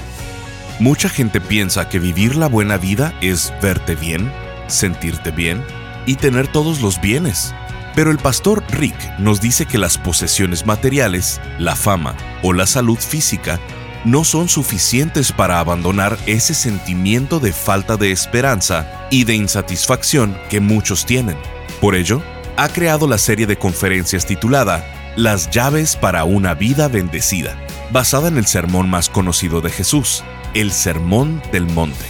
Mucha 0.80 1.10
gente 1.10 1.42
piensa 1.42 1.90
que 1.90 2.00
vivir 2.00 2.36
la 2.36 2.48
buena 2.48 2.78
vida 2.78 3.16
es 3.22 3.54
verte 3.62 3.94
bien, 3.94 4.34
sentirte 4.68 5.30
bien 5.30 5.64
y 6.06 6.16
tener 6.16 6.48
todos 6.48 6.82
los 6.82 7.00
bienes. 7.02 7.54
Pero 7.96 8.12
el 8.12 8.18
pastor 8.18 8.64
Rick 8.72 8.96
nos 9.20 9.42
dice 9.42 9.66
que 9.66 9.78
las 9.78 9.98
posesiones 9.98 10.66
materiales, 10.66 11.42
la 11.60 11.76
fama 11.76 12.16
o 12.42 12.54
la 12.54 12.66
salud 12.66 12.98
física 12.98 13.60
no 14.06 14.24
son 14.24 14.50
suficientes 14.50 15.32
para 15.32 15.60
abandonar 15.60 16.18
ese 16.26 16.54
sentimiento 16.54 17.40
de 17.40 17.54
falta 17.54 17.98
de 17.98 18.12
esperanza 18.12 19.08
y 19.12 19.26
de 19.26 19.36
insatisfacción 19.36 20.38
que 20.50 20.60
muchos 20.60 21.06
tienen. 21.06 21.38
Por 21.80 21.96
ello, 21.96 22.22
ha 22.58 22.70
creado 22.70 23.08
la 23.08 23.18
serie 23.18 23.48
de 23.48 23.58
conferencias 23.58 24.26
titulada 24.26 24.86
Las 25.16 25.50
llaves 25.52 25.96
para 25.96 26.24
una 26.24 26.54
vida 26.54 26.88
bendecida, 26.88 27.56
basada 27.92 28.28
en 28.28 28.38
el 28.38 28.48
sermón 28.48 28.90
más 28.90 29.10
conocido 29.10 29.62
de 29.62 29.70
Jesús, 29.70 30.24
el 30.54 30.72
Sermón 30.72 31.42
del 31.52 31.68
Monte. 31.68 32.06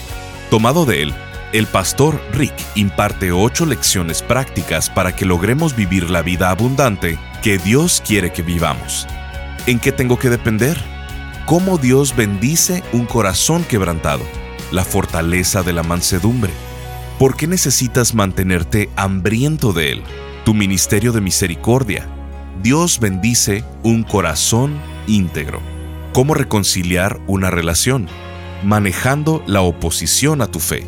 Tomado 0.49 0.85
de 0.85 1.03
él, 1.03 1.13
el 1.53 1.67
pastor 1.67 2.21
Rick 2.33 2.53
imparte 2.75 3.31
ocho 3.31 3.65
lecciones 3.65 4.21
prácticas 4.21 4.89
para 4.89 5.15
que 5.15 5.25
logremos 5.25 5.75
vivir 5.75 6.09
la 6.09 6.21
vida 6.21 6.49
abundante 6.49 7.17
que 7.43 7.57
Dios 7.57 8.01
quiere 8.05 8.31
que 8.31 8.41
vivamos. 8.41 9.07
¿En 9.67 9.79
qué 9.79 9.91
tengo 9.91 10.17
que 10.17 10.29
depender? 10.29 10.77
¿Cómo 11.45 11.77
Dios 11.77 12.15
bendice 12.15 12.83
un 12.93 13.05
corazón 13.05 13.63
quebrantado? 13.63 14.23
La 14.71 14.85
fortaleza 14.85 15.63
de 15.63 15.73
la 15.73 15.83
mansedumbre 15.83 16.51
¿Por 17.21 17.37
qué 17.37 17.45
necesitas 17.45 18.15
mantenerte 18.15 18.89
hambriento 18.95 19.73
de 19.73 19.91
Él? 19.91 20.03
Tu 20.43 20.55
ministerio 20.55 21.11
de 21.11 21.21
misericordia. 21.21 22.07
Dios 22.63 22.99
bendice 22.99 23.63
un 23.83 24.01
corazón 24.01 24.73
íntegro. 25.05 25.61
¿Cómo 26.13 26.33
reconciliar 26.33 27.21
una 27.27 27.51
relación? 27.51 28.07
Manejando 28.63 29.43
la 29.45 29.61
oposición 29.61 30.41
a 30.41 30.47
tu 30.47 30.59
fe. 30.59 30.87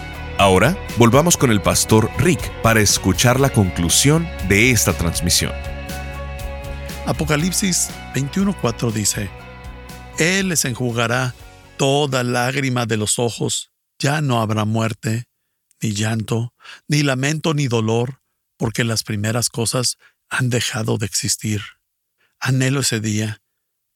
Ahora, 0.37 0.77
volvamos 0.97 1.37
con 1.37 1.51
el 1.51 1.61
pastor 1.61 2.09
Rick 2.17 2.51
para 2.61 2.81
escuchar 2.81 3.39
la 3.39 3.51
conclusión 3.51 4.27
de 4.47 4.71
esta 4.71 4.93
transmisión. 4.93 5.51
Apocalipsis 7.05 7.89
21:4 8.15 8.91
dice, 8.91 9.29
Él 10.17 10.49
les 10.49 10.65
enjugará 10.65 11.35
toda 11.77 12.23
lágrima 12.23 12.85
de 12.85 12.97
los 12.97 13.19
ojos, 13.19 13.71
ya 13.99 14.21
no 14.21 14.41
habrá 14.41 14.65
muerte, 14.65 15.25
ni 15.81 15.93
llanto, 15.93 16.53
ni 16.87 17.03
lamento, 17.03 17.53
ni 17.53 17.67
dolor, 17.67 18.21
porque 18.57 18.83
las 18.83 19.03
primeras 19.03 19.49
cosas 19.49 19.97
han 20.29 20.49
dejado 20.49 20.97
de 20.97 21.05
existir. 21.05 21.61
Anhelo 22.39 22.81
ese 22.81 22.99
día. 22.99 23.41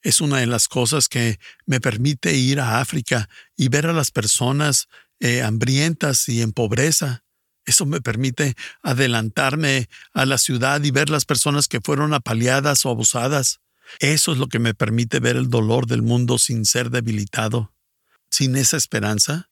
Es 0.02 0.22
una 0.22 0.38
de 0.38 0.46
las 0.46 0.68
cosas 0.68 1.10
que 1.10 1.40
me 1.66 1.80
permite 1.80 2.36
ir 2.36 2.60
a 2.60 2.80
África 2.80 3.28
y 3.56 3.70
ver 3.70 3.88
a 3.88 3.94
las 3.94 4.12
personas 4.12 4.88
eh, 5.26 5.42
hambrientas 5.42 6.30
y 6.30 6.44
en 6.44 6.52
pobreza. 6.52 7.24
Eso 7.66 7.88
me 7.88 8.00
permite 8.00 8.54
adelantarme 8.84 9.90
a 10.14 10.24
la 10.28 10.38
ciudad 10.38 10.84
y 10.84 10.92
ver 10.92 11.10
las 11.10 11.26
personas 11.26 11.68
que 11.68 11.82
fueron 11.82 12.14
apaleadas 12.14 12.86
o 12.86 12.92
abusadas. 12.92 13.60
Eso 13.98 14.34
es 14.34 14.38
lo 14.38 14.50
que 14.50 14.60
me 14.60 14.76
permite 14.76 15.20
ver 15.20 15.36
el 15.36 15.50
dolor 15.50 15.88
del 15.88 16.04
mundo 16.04 16.38
sin 16.38 16.64
ser 16.64 16.92
debilitado. 16.92 17.74
Sin 18.30 18.56
esa 18.56 18.78
esperanza, 18.78 19.50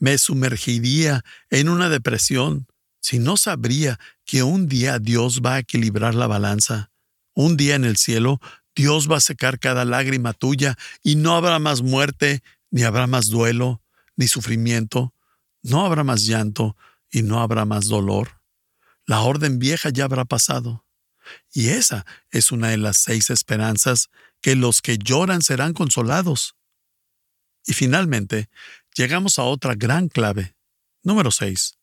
me 0.00 0.16
sumergiría 0.16 1.22
en 1.50 1.68
una 1.68 1.90
depresión, 1.90 2.66
si 2.98 3.18
no 3.18 3.36
sabría 3.36 4.00
que 4.24 4.42
un 4.42 4.68
día 4.68 4.98
Dios 4.98 5.42
va 5.44 5.56
a 5.56 5.58
equilibrar 5.58 6.14
la 6.14 6.28
balanza. 6.28 6.92
Un 7.34 7.58
día 7.58 7.74
en 7.74 7.84
el 7.84 7.98
cielo, 7.98 8.40
Dios 8.74 9.10
va 9.10 9.18
a 9.18 9.20
secar 9.20 9.58
cada 9.58 9.84
lágrima 9.84 10.32
tuya 10.32 10.78
y 11.02 11.16
no 11.16 11.36
habrá 11.36 11.58
más 11.58 11.82
muerte, 11.82 12.42
ni 12.70 12.84
habrá 12.84 13.06
más 13.06 13.28
duelo, 13.28 13.83
ni 14.16 14.28
sufrimiento, 14.28 15.14
no 15.62 15.84
habrá 15.84 16.04
más 16.04 16.26
llanto 16.26 16.76
y 17.10 17.22
no 17.22 17.40
habrá 17.40 17.64
más 17.64 17.86
dolor. 17.86 18.40
La 19.06 19.20
orden 19.20 19.58
vieja 19.58 19.90
ya 19.90 20.04
habrá 20.04 20.24
pasado. 20.24 20.84
Y 21.52 21.68
esa 21.68 22.04
es 22.30 22.52
una 22.52 22.68
de 22.68 22.76
las 22.76 22.98
seis 22.98 23.30
esperanzas 23.30 24.10
que 24.40 24.56
los 24.56 24.82
que 24.82 24.98
lloran 24.98 25.42
serán 25.42 25.72
consolados. 25.72 26.54
Y 27.66 27.72
finalmente, 27.72 28.50
llegamos 28.94 29.38
a 29.38 29.44
otra 29.44 29.74
gran 29.74 30.08
clave. 30.08 30.54
Número 31.02 31.30
6. 31.30 31.78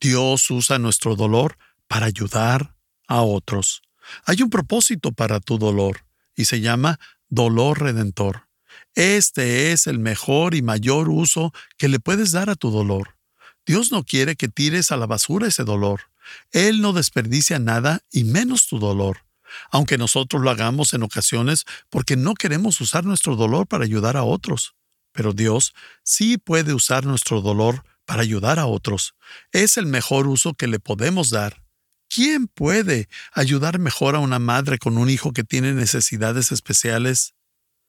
Dios 0.00 0.50
usa 0.50 0.78
nuestro 0.78 1.14
dolor 1.14 1.58
para 1.86 2.06
ayudar 2.06 2.76
a 3.06 3.22
otros. 3.22 3.82
Hay 4.24 4.42
un 4.42 4.50
propósito 4.50 5.12
para 5.12 5.38
tu 5.38 5.58
dolor 5.58 6.04
y 6.34 6.46
se 6.46 6.60
llama 6.60 6.98
dolor 7.28 7.80
redentor. 7.80 8.48
Este 8.94 9.72
es 9.72 9.86
el 9.86 9.98
mejor 9.98 10.54
y 10.54 10.62
mayor 10.62 11.08
uso 11.08 11.52
que 11.78 11.88
le 11.88 11.98
puedes 11.98 12.32
dar 12.32 12.50
a 12.50 12.56
tu 12.56 12.70
dolor. 12.70 13.16
Dios 13.64 13.92
no 13.92 14.04
quiere 14.04 14.36
que 14.36 14.48
tires 14.48 14.92
a 14.92 14.96
la 14.96 15.06
basura 15.06 15.46
ese 15.46 15.64
dolor. 15.64 16.02
Él 16.50 16.80
no 16.80 16.92
desperdicia 16.92 17.58
nada 17.58 18.00
y 18.10 18.24
menos 18.24 18.66
tu 18.66 18.78
dolor, 18.78 19.24
aunque 19.70 19.98
nosotros 19.98 20.42
lo 20.42 20.50
hagamos 20.50 20.94
en 20.94 21.02
ocasiones 21.02 21.64
porque 21.90 22.16
no 22.16 22.34
queremos 22.34 22.80
usar 22.80 23.04
nuestro 23.04 23.36
dolor 23.36 23.66
para 23.66 23.84
ayudar 23.84 24.16
a 24.16 24.24
otros. 24.24 24.74
Pero 25.12 25.32
Dios 25.32 25.74
sí 26.02 26.38
puede 26.38 26.74
usar 26.74 27.04
nuestro 27.04 27.40
dolor 27.40 27.84
para 28.04 28.22
ayudar 28.22 28.58
a 28.58 28.66
otros. 28.66 29.14
Es 29.52 29.76
el 29.76 29.86
mejor 29.86 30.26
uso 30.26 30.54
que 30.54 30.66
le 30.66 30.80
podemos 30.80 31.30
dar. 31.30 31.62
¿Quién 32.08 32.46
puede 32.46 33.08
ayudar 33.32 33.78
mejor 33.78 34.16
a 34.16 34.18
una 34.18 34.38
madre 34.38 34.78
con 34.78 34.98
un 34.98 35.08
hijo 35.08 35.32
que 35.32 35.44
tiene 35.44 35.72
necesidades 35.72 36.52
especiales 36.52 37.34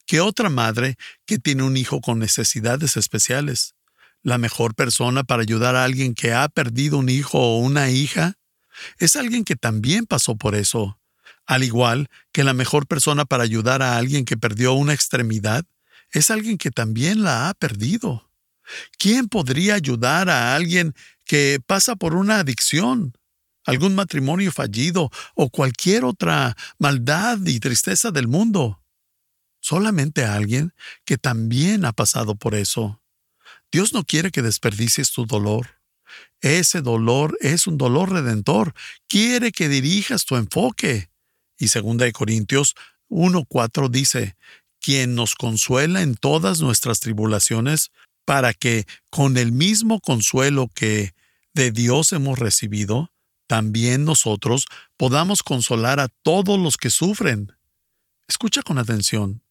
que 0.06 0.22
otra 0.22 0.50
madre 0.50 0.96
que 1.26 1.40
tiene 1.40 1.64
un 1.64 1.78
hijo 1.78 2.02
con 2.02 2.20
necesidades 2.20 2.98
especiales? 2.98 3.76
La 4.22 4.38
mejor 4.38 4.76
persona 4.76 5.24
para 5.24 5.42
ayudar 5.42 5.76
a 5.76 5.84
alguien 5.84 6.14
que 6.14 6.34
ha 6.34 6.48
perdido 6.48 6.98
un 6.98 7.10
hijo 7.10 7.40
o 7.40 7.58
una 7.60 7.90
hija 7.90 8.36
es 8.98 9.16
alguien 9.16 9.44
que 9.44 9.56
también 9.56 10.06
pasó 10.06 10.36
por 10.36 10.56
eso, 10.56 11.00
al 11.46 11.64
igual 11.64 12.10
que 12.32 12.44
la 12.44 12.54
mejor 12.54 12.88
persona 12.88 13.26
para 13.26 13.44
ayudar 13.44 13.82
a 13.82 13.98
alguien 13.98 14.26
que 14.26 14.38
perdió 14.38 14.74
una 14.74 14.94
extremidad 14.94 15.66
es 16.12 16.30
alguien 16.30 16.58
que 16.58 16.72
también 16.72 17.24
la 17.24 17.50
ha 17.50 17.54
perdido. 17.54 18.30
¿Quién 18.98 19.28
podría 19.28 19.76
ayudar 19.76 20.30
a 20.30 20.56
alguien 20.56 20.94
que 21.26 21.60
pasa 21.66 21.96
por 21.96 22.16
una 22.16 22.40
adicción, 22.40 23.14
algún 23.66 23.96
matrimonio 23.96 24.52
fallido 24.52 25.10
o 25.36 25.50
cualquier 25.50 26.06
otra 26.06 26.56
maldad 26.78 27.40
y 27.46 27.60
tristeza 27.60 28.12
del 28.12 28.28
mundo? 28.28 28.83
Solamente 29.64 30.26
a 30.26 30.36
alguien 30.36 30.74
que 31.06 31.18
también 31.18 31.86
ha 31.86 31.94
pasado 31.94 32.36
por 32.36 32.54
eso. 32.54 33.02
Dios 33.72 33.94
no 33.94 34.04
quiere 34.04 34.30
que 34.30 34.42
desperdicies 34.42 35.14
tu 35.14 35.26
dolor. 35.26 35.80
Ese 36.42 36.82
dolor 36.82 37.38
es 37.40 37.66
un 37.66 37.78
dolor 37.78 38.12
redentor. 38.12 38.74
Quiere 39.08 39.54
que 39.54 39.70
dirijas 39.70 40.26
tu 40.26 40.36
enfoque. 40.36 41.10
Y 41.58 41.68
2 41.68 42.12
Corintios 42.12 42.76
1.4 43.10 43.90
dice, 43.90 44.36
quien 44.82 45.16
nos 45.16 45.34
consuela 45.36 46.02
en 46.02 46.16
todas 46.16 46.60
nuestras 46.60 47.00
tribulaciones, 47.00 47.92
para 48.26 48.54
que, 48.54 48.86
con 49.10 49.38
el 49.38 49.54
mismo 49.54 50.02
consuelo 50.02 50.70
que 50.76 51.14
de 51.54 51.72
Dios 51.72 52.12
hemos 52.12 52.38
recibido, 52.38 53.14
también 53.48 54.04
nosotros 54.04 54.66
podamos 54.98 55.42
consolar 55.42 56.02
a 56.02 56.10
todos 56.10 56.60
los 56.60 56.76
que 56.76 56.90
sufren. 56.90 57.54
Escucha 58.28 58.62
con 58.62 58.78
atención. 58.78 59.43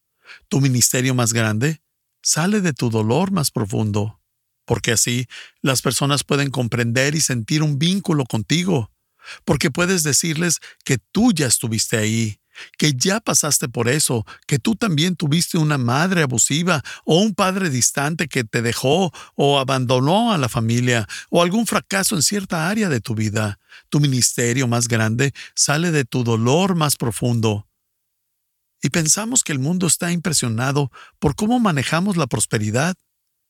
Tu 0.48 0.60
ministerio 0.60 1.14
más 1.14 1.32
grande 1.32 1.82
sale 2.22 2.60
de 2.60 2.72
tu 2.72 2.90
dolor 2.90 3.30
más 3.32 3.50
profundo, 3.50 4.20
porque 4.64 4.92
así 4.92 5.26
las 5.60 5.82
personas 5.82 6.24
pueden 6.24 6.50
comprender 6.50 7.14
y 7.14 7.20
sentir 7.20 7.62
un 7.62 7.78
vínculo 7.78 8.24
contigo, 8.24 8.90
porque 9.44 9.70
puedes 9.70 10.02
decirles 10.02 10.60
que 10.84 10.98
tú 10.98 11.32
ya 11.32 11.46
estuviste 11.46 11.96
ahí, 11.96 12.38
que 12.78 12.92
ya 12.94 13.20
pasaste 13.20 13.68
por 13.68 13.88
eso, 13.88 14.26
que 14.46 14.58
tú 14.58 14.74
también 14.74 15.16
tuviste 15.16 15.58
una 15.58 15.78
madre 15.78 16.22
abusiva 16.22 16.82
o 17.04 17.18
un 17.18 17.34
padre 17.34 17.70
distante 17.70 18.28
que 18.28 18.44
te 18.44 18.62
dejó 18.62 19.12
o 19.34 19.58
abandonó 19.58 20.32
a 20.32 20.38
la 20.38 20.48
familia 20.48 21.08
o 21.30 21.42
algún 21.42 21.66
fracaso 21.66 22.14
en 22.14 22.22
cierta 22.22 22.68
área 22.68 22.88
de 22.88 23.00
tu 23.00 23.14
vida. 23.14 23.58
Tu 23.88 24.00
ministerio 24.00 24.68
más 24.68 24.88
grande 24.88 25.32
sale 25.54 25.90
de 25.90 26.04
tu 26.04 26.24
dolor 26.24 26.74
más 26.74 26.96
profundo. 26.96 27.66
Y 28.82 28.90
pensamos 28.90 29.42
que 29.42 29.52
el 29.52 29.58
mundo 29.58 29.86
está 29.86 30.12
impresionado 30.12 30.90
por 31.18 31.34
cómo 31.36 31.60
manejamos 31.60 32.16
la 32.16 32.26
prosperidad, 32.26 32.96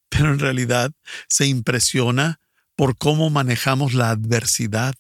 pero 0.09 0.33
en 0.33 0.39
realidad 0.39 0.93
se 1.29 1.47
impresiona 1.47 2.39
por 2.77 2.97
cómo 2.97 3.31
manejamos 3.31 3.95
la 3.95 4.11
adversidad 4.11 4.95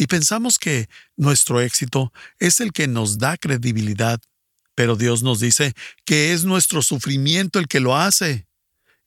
y 0.00 0.06
pensamos 0.06 0.58
que 0.58 0.88
nuestro 1.18 1.60
éxito 1.60 2.10
es 2.38 2.60
el 2.60 2.72
que 2.72 2.88
nos 2.88 3.18
da 3.18 3.36
credibilidad, 3.36 4.18
pero 4.74 4.96
Dios 4.96 5.22
nos 5.22 5.40
dice 5.40 5.74
que 6.06 6.32
es 6.32 6.46
nuestro 6.46 6.80
sufrimiento 6.80 7.58
el 7.58 7.68
que 7.68 7.80
lo 7.80 7.94
hace. 7.94 8.46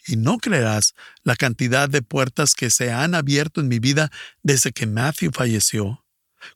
Y 0.05 0.17
no 0.17 0.37
creerás 0.37 0.93
la 1.23 1.35
cantidad 1.35 1.89
de 1.89 2.03
puertas 2.03 2.53
que 2.53 2.69
se 2.69 2.91
han 2.91 3.15
abierto 3.15 3.59
en 3.59 3.69
mi 3.69 3.79
vida 3.79 4.11
desde 4.43 4.71
que 4.71 4.85
Matthew 4.85 5.31
falleció. 5.33 6.02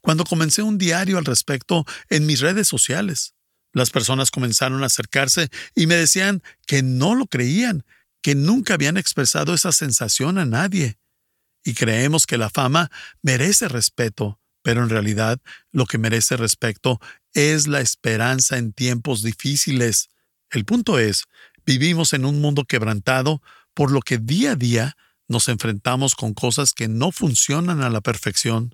Cuando 0.02 0.24
comencé 0.24 0.62
un 0.62 0.78
diario 0.78 1.18
al 1.18 1.26
respecto 1.26 1.86
en 2.10 2.26
mis 2.26 2.40
redes 2.40 2.68
sociales, 2.68 3.34
las 3.74 3.90
personas 3.90 4.32
comenzaron 4.32 4.84
a 4.84 4.88
acercarse 4.88 5.50
y 5.76 5.88
me 5.88 5.96
decían 5.96 6.42
que 6.66 6.84
no 6.84 7.16
lo 7.16 7.28
creían, 7.28 7.84
que 8.22 8.36
nunca 8.36 8.74
habían 8.74 8.98
expresado 8.98 9.54
esa 9.54 9.72
sensación 9.72 10.38
a 10.38 10.46
nadie 10.46 10.98
y 11.68 11.74
creemos 11.74 12.26
que 12.26 12.38
la 12.38 12.50
fama 12.50 12.90
merece 13.22 13.68
respeto, 13.68 14.40
pero 14.62 14.84
en 14.84 14.90
realidad 14.90 15.38
lo 15.74 15.86
que 15.86 15.98
merece 15.98 16.38
respeto 16.38 17.02
es 17.34 17.68
la 17.68 17.82
esperanza 17.82 18.58
en 18.58 18.72
tiempos 18.72 19.22
difíciles. 19.22 20.08
El 20.50 20.64
punto 20.64 20.98
es, 20.98 21.26
vivimos 21.66 22.14
en 22.14 22.24
un 22.24 22.40
mundo 22.40 22.64
quebrantado, 22.64 23.42
por 23.74 23.92
lo 23.92 24.00
que 24.00 24.18
día 24.18 24.54
a 24.54 24.56
día 24.56 24.96
nos 25.28 25.50
enfrentamos 25.50 26.16
con 26.16 26.34
cosas 26.34 26.72
que 26.74 26.88
no 26.88 27.12
funcionan 27.12 27.84
a 27.84 27.90
la 27.90 28.00
perfección. 28.00 28.74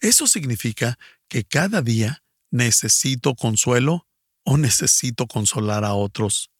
Eso 0.00 0.26
significa 0.26 0.98
que 1.28 1.44
cada 1.44 1.82
día 1.82 2.22
necesito 2.50 3.34
consuelo 3.34 4.06
o 4.44 4.56
necesito 4.56 5.26
consolar 5.26 5.84
a 5.84 5.94
otros. 5.94 6.50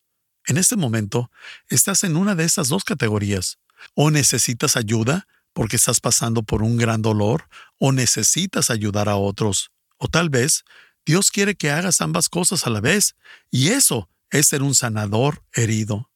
En 0.47 0.57
este 0.57 0.77
momento, 0.77 1.31
estás 1.69 2.05
en 2.05 2.17
una 2.17 2.35
de 2.35 2.45
esas 2.45 2.69
dos 2.69 2.85
categorías. 2.85 3.59
O 3.95 4.11
necesitas 4.11 4.77
ayuda 4.77 5.27
porque 5.53 5.77
estás 5.77 6.01
pasando 6.01 6.43
por 6.43 6.63
un 6.63 6.77
gran 6.77 7.03
dolor 7.03 7.49
o 7.79 7.93
necesitas 7.93 8.71
ayudar 8.71 9.09
a 9.09 9.17
otros. 9.17 9.71
O 9.99 10.09
tal 10.09 10.31
vez 10.31 10.65
Dios 11.07 11.31
quiere 11.31 11.55
que 11.55 11.71
hagas 11.71 12.01
ambas 12.01 12.29
cosas 12.29 12.67
a 12.67 12.71
la 12.71 12.81
vez, 12.81 13.15
y 13.51 13.69
eso 13.69 14.11
es 14.31 14.49
ser 14.49 14.63
un 14.63 14.75
sanador 14.75 15.45
herido. 15.55 16.11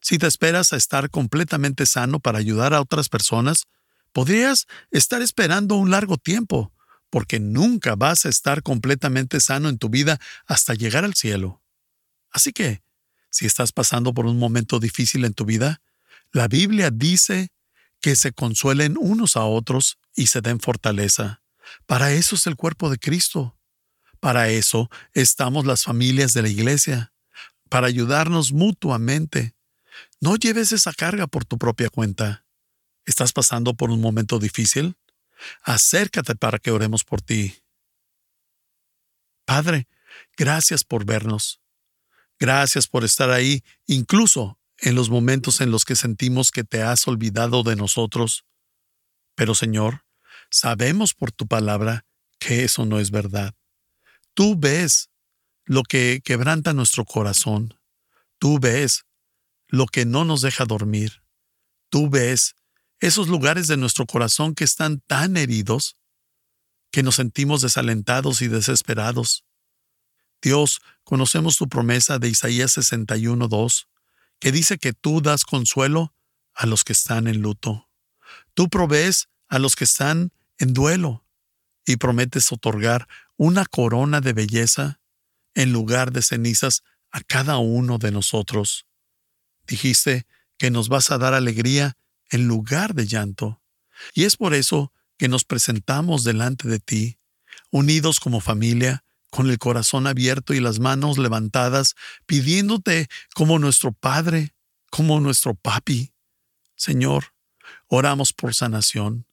Si 0.00 0.18
te 0.18 0.26
esperas 0.26 0.72
a 0.72 0.76
estar 0.76 1.10
completamente 1.10 1.86
sano 1.86 2.18
para 2.18 2.38
ayudar 2.38 2.74
a 2.74 2.80
otras 2.80 3.08
personas, 3.08 3.66
podrías 4.12 4.66
estar 4.90 5.22
esperando 5.22 5.76
un 5.76 5.90
largo 5.90 6.16
tiempo, 6.18 6.72
porque 7.10 7.40
nunca 7.40 7.94
vas 7.96 8.24
a 8.24 8.28
estar 8.28 8.62
completamente 8.62 9.40
sano 9.40 9.68
en 9.68 9.78
tu 9.78 9.88
vida 9.88 10.18
hasta 10.46 10.74
llegar 10.74 11.04
al 11.04 11.14
cielo. 11.14 11.62
Así 12.30 12.52
que, 12.52 12.82
si 13.30 13.46
estás 13.46 13.72
pasando 13.72 14.14
por 14.14 14.26
un 14.26 14.38
momento 14.38 14.78
difícil 14.78 15.24
en 15.24 15.34
tu 15.34 15.44
vida, 15.44 15.82
la 16.32 16.48
Biblia 16.48 16.90
dice 16.90 17.50
que 18.00 18.16
se 18.16 18.32
consuelen 18.32 18.96
unos 18.98 19.36
a 19.36 19.44
otros 19.44 19.98
y 20.14 20.26
se 20.26 20.40
den 20.40 20.60
fortaleza. 20.60 21.42
Para 21.86 22.12
eso 22.12 22.36
es 22.36 22.46
el 22.46 22.56
cuerpo 22.56 22.90
de 22.90 22.98
Cristo. 22.98 23.58
Para 24.20 24.48
eso 24.48 24.90
estamos 25.14 25.66
las 25.66 25.84
familias 25.84 26.32
de 26.32 26.42
la 26.42 26.48
iglesia, 26.48 27.12
para 27.68 27.86
ayudarnos 27.86 28.52
mutuamente. 28.52 29.54
No 30.20 30.36
lleves 30.36 30.72
esa 30.72 30.92
carga 30.92 31.26
por 31.26 31.44
tu 31.44 31.58
propia 31.58 31.90
cuenta. 31.90 32.41
¿Estás 33.04 33.32
pasando 33.32 33.74
por 33.74 33.90
un 33.90 34.00
momento 34.00 34.38
difícil? 34.38 34.96
Acércate 35.62 36.34
para 36.36 36.58
que 36.58 36.70
oremos 36.70 37.04
por 37.04 37.20
ti. 37.20 37.54
Padre, 39.44 39.88
gracias 40.36 40.84
por 40.84 41.04
vernos. 41.04 41.60
Gracias 42.38 42.86
por 42.86 43.04
estar 43.04 43.30
ahí, 43.30 43.62
incluso 43.86 44.58
en 44.78 44.94
los 44.94 45.10
momentos 45.10 45.60
en 45.60 45.70
los 45.70 45.84
que 45.84 45.96
sentimos 45.96 46.50
que 46.50 46.64
te 46.64 46.82
has 46.82 47.06
olvidado 47.06 47.62
de 47.62 47.76
nosotros. 47.76 48.44
Pero 49.34 49.54
Señor, 49.54 50.04
sabemos 50.50 51.14
por 51.14 51.32
tu 51.32 51.46
palabra 51.46 52.04
que 52.38 52.64
eso 52.64 52.84
no 52.84 52.98
es 52.98 53.10
verdad. 53.10 53.54
Tú 54.34 54.56
ves 54.56 55.10
lo 55.64 55.82
que 55.82 56.20
quebranta 56.24 56.72
nuestro 56.72 57.04
corazón. 57.04 57.78
Tú 58.38 58.58
ves 58.58 59.04
lo 59.68 59.86
que 59.86 60.04
no 60.04 60.24
nos 60.24 60.40
deja 60.40 60.64
dormir. 60.64 61.22
Tú 61.88 62.10
ves 62.10 62.56
esos 63.02 63.26
lugares 63.26 63.66
de 63.66 63.76
nuestro 63.76 64.06
corazón 64.06 64.54
que 64.54 64.62
están 64.62 65.00
tan 65.00 65.36
heridos 65.36 65.96
que 66.92 67.02
nos 67.02 67.16
sentimos 67.16 67.60
desalentados 67.60 68.42
y 68.42 68.48
desesperados. 68.48 69.44
Dios, 70.40 70.80
conocemos 71.02 71.56
tu 71.56 71.68
promesa 71.68 72.20
de 72.20 72.28
Isaías 72.28 72.76
61.2 72.78 73.88
que 74.38 74.52
dice 74.52 74.78
que 74.78 74.92
tú 74.92 75.20
das 75.20 75.44
consuelo 75.44 76.14
a 76.54 76.66
los 76.66 76.84
que 76.84 76.92
están 76.92 77.26
en 77.26 77.42
luto. 77.42 77.88
Tú 78.54 78.68
provees 78.68 79.28
a 79.48 79.58
los 79.58 79.74
que 79.74 79.84
están 79.84 80.32
en 80.58 80.72
duelo 80.72 81.26
y 81.84 81.96
prometes 81.96 82.52
otorgar 82.52 83.08
una 83.36 83.66
corona 83.66 84.20
de 84.20 84.32
belleza 84.32 85.00
en 85.54 85.72
lugar 85.72 86.12
de 86.12 86.22
cenizas 86.22 86.84
a 87.10 87.20
cada 87.20 87.58
uno 87.58 87.98
de 87.98 88.12
nosotros. 88.12 88.86
Dijiste 89.66 90.24
que 90.56 90.70
nos 90.70 90.88
vas 90.88 91.10
a 91.10 91.18
dar 91.18 91.34
alegría 91.34 91.96
en 92.32 92.48
lugar 92.48 92.94
de 92.94 93.06
llanto. 93.06 93.62
Y 94.14 94.24
es 94.24 94.36
por 94.36 94.54
eso 94.54 94.92
que 95.18 95.28
nos 95.28 95.44
presentamos 95.44 96.24
delante 96.24 96.66
de 96.66 96.80
ti, 96.80 97.18
unidos 97.70 98.18
como 98.18 98.40
familia, 98.40 99.04
con 99.30 99.48
el 99.48 99.58
corazón 99.58 100.06
abierto 100.06 100.52
y 100.52 100.60
las 100.60 100.80
manos 100.80 101.18
levantadas, 101.18 101.94
pidiéndote 102.26 103.08
como 103.34 103.58
nuestro 103.58 103.92
Padre, 103.92 104.54
como 104.90 105.20
nuestro 105.20 105.54
Papi. 105.54 106.12
Señor, 106.74 107.34
oramos 107.86 108.32
por 108.32 108.54
sanación. 108.54 109.26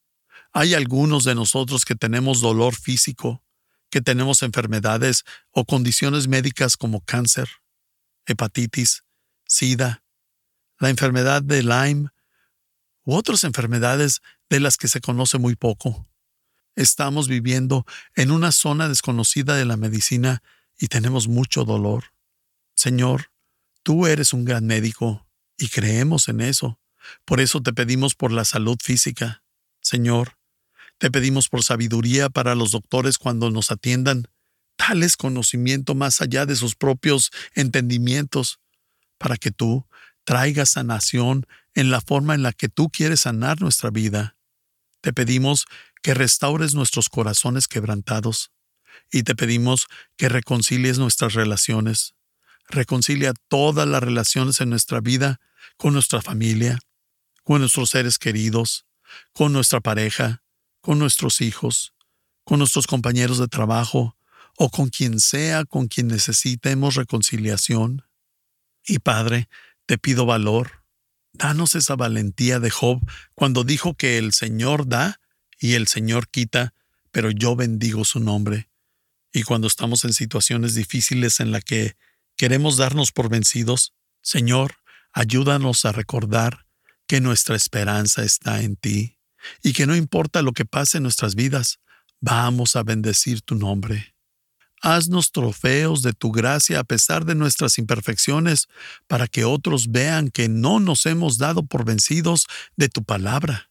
Hay 0.52 0.74
algunos 0.74 1.24
de 1.24 1.34
nosotros 1.34 1.84
que 1.84 1.94
tenemos 1.94 2.40
dolor 2.40 2.74
físico, 2.74 3.42
que 3.90 4.00
tenemos 4.00 4.42
enfermedades 4.42 5.24
o 5.50 5.64
condiciones 5.64 6.28
médicas 6.28 6.76
como 6.76 7.00
cáncer, 7.00 7.48
hepatitis, 8.26 9.04
sida, 9.46 10.02
la 10.78 10.90
enfermedad 10.90 11.42
de 11.42 11.62
Lyme 11.62 12.10
u 13.04 13.14
otras 13.14 13.44
enfermedades 13.44 14.20
de 14.48 14.60
las 14.60 14.76
que 14.76 14.88
se 14.88 15.00
conoce 15.00 15.38
muy 15.38 15.56
poco. 15.56 16.06
Estamos 16.76 17.28
viviendo 17.28 17.84
en 18.14 18.30
una 18.30 18.52
zona 18.52 18.88
desconocida 18.88 19.56
de 19.56 19.64
la 19.64 19.76
medicina 19.76 20.42
y 20.78 20.88
tenemos 20.88 21.28
mucho 21.28 21.64
dolor. 21.64 22.12
Señor, 22.74 23.32
tú 23.82 24.06
eres 24.06 24.32
un 24.32 24.44
gran 24.44 24.66
médico 24.66 25.26
y 25.58 25.68
creemos 25.68 26.28
en 26.28 26.40
eso. 26.40 26.80
Por 27.24 27.40
eso 27.40 27.62
te 27.62 27.72
pedimos 27.72 28.14
por 28.14 28.32
la 28.32 28.44
salud 28.44 28.78
física. 28.82 29.42
Señor, 29.80 30.36
te 30.98 31.10
pedimos 31.10 31.48
por 31.48 31.62
sabiduría 31.62 32.28
para 32.28 32.54
los 32.54 32.72
doctores 32.72 33.18
cuando 33.18 33.50
nos 33.50 33.70
atiendan. 33.70 34.28
Dales 34.78 35.16
conocimiento 35.16 35.94
más 35.94 36.20
allá 36.20 36.46
de 36.46 36.56
sus 36.56 36.74
propios 36.74 37.30
entendimientos, 37.54 38.60
para 39.18 39.36
que 39.36 39.50
tú 39.50 39.86
traigas 40.24 40.70
sanación 40.70 41.46
en 41.74 41.90
la 41.90 42.00
forma 42.00 42.34
en 42.34 42.42
la 42.42 42.52
que 42.52 42.68
tú 42.68 42.88
quieres 42.90 43.20
sanar 43.20 43.60
nuestra 43.60 43.90
vida. 43.90 44.36
Te 45.00 45.12
pedimos 45.12 45.66
que 46.02 46.14
restaures 46.14 46.74
nuestros 46.74 47.08
corazones 47.08 47.68
quebrantados 47.68 48.52
y 49.10 49.22
te 49.22 49.34
pedimos 49.34 49.86
que 50.16 50.28
reconcilies 50.28 50.98
nuestras 50.98 51.34
relaciones. 51.34 52.14
Reconcilia 52.68 53.32
todas 53.48 53.88
las 53.88 54.02
relaciones 54.02 54.60
en 54.60 54.70
nuestra 54.70 55.00
vida 55.00 55.40
con 55.76 55.92
nuestra 55.92 56.22
familia, 56.22 56.78
con 57.44 57.60
nuestros 57.60 57.90
seres 57.90 58.18
queridos, 58.18 58.86
con 59.32 59.52
nuestra 59.52 59.80
pareja, 59.80 60.42
con 60.80 60.98
nuestros 60.98 61.40
hijos, 61.40 61.94
con 62.44 62.58
nuestros 62.58 62.86
compañeros 62.86 63.38
de 63.38 63.48
trabajo 63.48 64.16
o 64.56 64.70
con 64.70 64.88
quien 64.90 65.20
sea 65.20 65.64
con 65.64 65.88
quien 65.88 66.08
necesitemos 66.08 66.94
reconciliación. 66.94 68.04
Y 68.84 68.98
Padre, 68.98 69.48
te 69.86 69.98
pido 69.98 70.26
valor 70.26 70.79
Danos 71.32 71.74
esa 71.74 71.96
valentía 71.96 72.60
de 72.60 72.70
Job 72.70 73.00
cuando 73.34 73.64
dijo 73.64 73.94
que 73.94 74.18
el 74.18 74.32
Señor 74.32 74.88
da 74.88 75.20
y 75.58 75.74
el 75.74 75.88
Señor 75.88 76.28
quita, 76.28 76.74
pero 77.12 77.30
yo 77.30 77.56
bendigo 77.56 78.04
su 78.04 78.20
nombre. 78.20 78.68
Y 79.32 79.44
cuando 79.44 79.68
estamos 79.68 80.04
en 80.04 80.12
situaciones 80.12 80.74
difíciles 80.74 81.40
en 81.40 81.52
las 81.52 81.64
que 81.64 81.96
queremos 82.36 82.76
darnos 82.76 83.12
por 83.12 83.28
vencidos, 83.28 83.94
Señor, 84.22 84.76
ayúdanos 85.12 85.84
a 85.84 85.92
recordar 85.92 86.66
que 87.06 87.20
nuestra 87.20 87.56
esperanza 87.56 88.22
está 88.22 88.62
en 88.62 88.76
ti 88.76 89.18
y 89.62 89.72
que 89.72 89.86
no 89.86 89.96
importa 89.96 90.42
lo 90.42 90.52
que 90.52 90.64
pase 90.64 90.98
en 90.98 91.04
nuestras 91.04 91.34
vidas, 91.34 91.80
vamos 92.20 92.76
a 92.76 92.82
bendecir 92.82 93.42
tu 93.42 93.54
nombre. 93.54 94.14
Haznos 94.80 95.30
trofeos 95.32 96.02
de 96.02 96.12
tu 96.12 96.32
gracia 96.32 96.80
a 96.80 96.84
pesar 96.84 97.24
de 97.24 97.34
nuestras 97.34 97.76
imperfecciones, 97.78 98.68
para 99.06 99.26
que 99.26 99.44
otros 99.44 99.90
vean 99.90 100.30
que 100.30 100.48
no 100.48 100.80
nos 100.80 101.04
hemos 101.06 101.36
dado 101.36 101.64
por 101.64 101.84
vencidos 101.84 102.46
de 102.76 102.88
tu 102.88 103.04
palabra, 103.04 103.70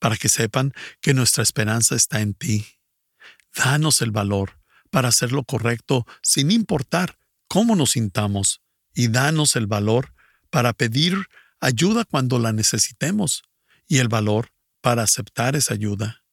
para 0.00 0.16
que 0.16 0.28
sepan 0.28 0.72
que 1.00 1.14
nuestra 1.14 1.42
esperanza 1.42 1.94
está 1.94 2.20
en 2.20 2.34
ti. 2.34 2.66
Danos 3.54 4.02
el 4.02 4.10
valor 4.10 4.58
para 4.90 5.08
hacer 5.08 5.30
lo 5.32 5.44
correcto 5.44 6.06
sin 6.22 6.50
importar 6.50 7.16
cómo 7.46 7.76
nos 7.76 7.92
sintamos, 7.92 8.60
y 8.92 9.08
danos 9.08 9.54
el 9.54 9.66
valor 9.66 10.12
para 10.50 10.72
pedir 10.72 11.26
ayuda 11.60 12.04
cuando 12.04 12.38
la 12.38 12.52
necesitemos, 12.52 13.44
y 13.86 13.98
el 13.98 14.08
valor 14.08 14.52
para 14.80 15.02
aceptar 15.02 15.56
esa 15.56 15.74
ayuda. 15.74 16.24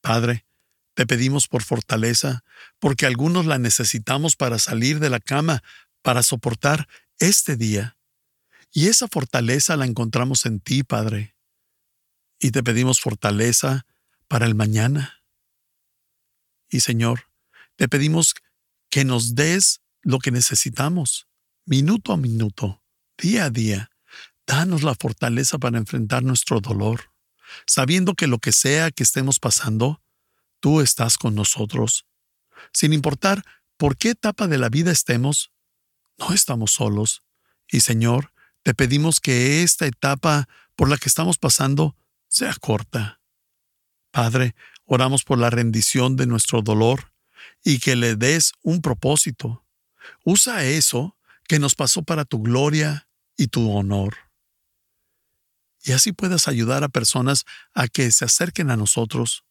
Padre, 0.00 0.46
te 0.94 1.06
pedimos 1.06 1.48
por 1.48 1.62
fortaleza, 1.62 2.44
porque 2.78 3.06
algunos 3.06 3.46
la 3.46 3.58
necesitamos 3.58 4.36
para 4.36 4.58
salir 4.58 5.00
de 5.00 5.10
la 5.10 5.20
cama, 5.20 5.62
para 6.02 6.22
soportar 6.22 6.88
este 7.18 7.56
día. 7.56 7.98
Y 8.72 8.88
esa 8.88 9.08
fortaleza 9.08 9.76
la 9.76 9.86
encontramos 9.86 10.46
en 10.46 10.60
ti, 10.60 10.82
Padre. 10.82 11.36
Y 12.38 12.50
te 12.50 12.62
pedimos 12.62 13.00
fortaleza 13.00 13.86
para 14.28 14.46
el 14.46 14.54
mañana. 14.54 15.22
Y 16.68 16.80
Señor, 16.80 17.30
te 17.76 17.88
pedimos 17.88 18.34
que 18.90 19.04
nos 19.04 19.34
des 19.34 19.80
lo 20.02 20.18
que 20.18 20.30
necesitamos, 20.30 21.26
minuto 21.64 22.12
a 22.12 22.16
minuto, 22.16 22.82
día 23.18 23.46
a 23.46 23.50
día. 23.50 23.90
Danos 24.46 24.82
la 24.82 24.94
fortaleza 24.94 25.58
para 25.58 25.78
enfrentar 25.78 26.22
nuestro 26.22 26.60
dolor, 26.60 27.12
sabiendo 27.66 28.14
que 28.14 28.26
lo 28.26 28.38
que 28.38 28.52
sea 28.52 28.90
que 28.90 29.02
estemos 29.02 29.40
pasando, 29.40 30.03
tú 30.64 30.80
estás 30.80 31.18
con 31.18 31.34
nosotros. 31.34 32.06
Sin 32.72 32.94
importar 32.94 33.44
por 33.76 33.98
qué 33.98 34.12
etapa 34.12 34.48
de 34.48 34.56
la 34.56 34.70
vida 34.70 34.92
estemos, 34.92 35.52
no 36.16 36.32
estamos 36.32 36.70
solos. 36.70 37.22
Y 37.68 37.80
Señor, 37.80 38.32
te 38.62 38.72
pedimos 38.72 39.20
que 39.20 39.62
esta 39.62 39.84
etapa 39.84 40.48
por 40.74 40.88
la 40.88 40.96
que 40.96 41.10
estamos 41.10 41.36
pasando 41.36 41.98
sea 42.28 42.54
corta. 42.54 43.20
Padre, 44.10 44.54
oramos 44.86 45.22
por 45.22 45.38
la 45.38 45.50
rendición 45.50 46.16
de 46.16 46.26
nuestro 46.26 46.62
dolor 46.62 47.12
y 47.62 47.78
que 47.78 47.94
le 47.94 48.16
des 48.16 48.54
un 48.62 48.80
propósito. 48.80 49.66
Usa 50.24 50.64
eso 50.64 51.14
que 51.46 51.58
nos 51.58 51.74
pasó 51.74 52.04
para 52.04 52.24
tu 52.24 52.42
gloria 52.42 53.06
y 53.36 53.48
tu 53.48 53.70
honor. 53.70 54.16
Y 55.82 55.92
así 55.92 56.12
puedas 56.12 56.48
ayudar 56.48 56.84
a 56.84 56.88
personas 56.88 57.44
a 57.74 57.86
que 57.86 58.10
se 58.10 58.24
acerquen 58.24 58.70
a 58.70 58.78
nosotros 58.78 59.44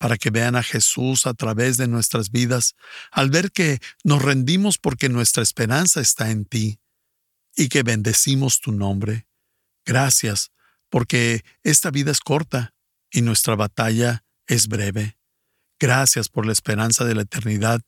para 0.00 0.16
que 0.16 0.30
vean 0.30 0.56
a 0.56 0.62
Jesús 0.62 1.26
a 1.26 1.34
través 1.34 1.76
de 1.76 1.86
nuestras 1.86 2.30
vidas, 2.30 2.74
al 3.10 3.28
ver 3.28 3.52
que 3.52 3.80
nos 4.02 4.22
rendimos 4.22 4.78
porque 4.78 5.10
nuestra 5.10 5.42
esperanza 5.42 6.00
está 6.00 6.30
en 6.30 6.46
ti 6.46 6.80
y 7.54 7.68
que 7.68 7.82
bendecimos 7.82 8.62
tu 8.62 8.72
nombre. 8.72 9.26
Gracias, 9.84 10.52
porque 10.88 11.44
esta 11.64 11.90
vida 11.90 12.10
es 12.10 12.20
corta 12.20 12.72
y 13.10 13.20
nuestra 13.20 13.56
batalla 13.56 14.24
es 14.46 14.68
breve. 14.68 15.18
Gracias 15.78 16.30
por 16.30 16.46
la 16.46 16.52
esperanza 16.52 17.04
de 17.04 17.14
la 17.14 17.22
eternidad 17.22 17.82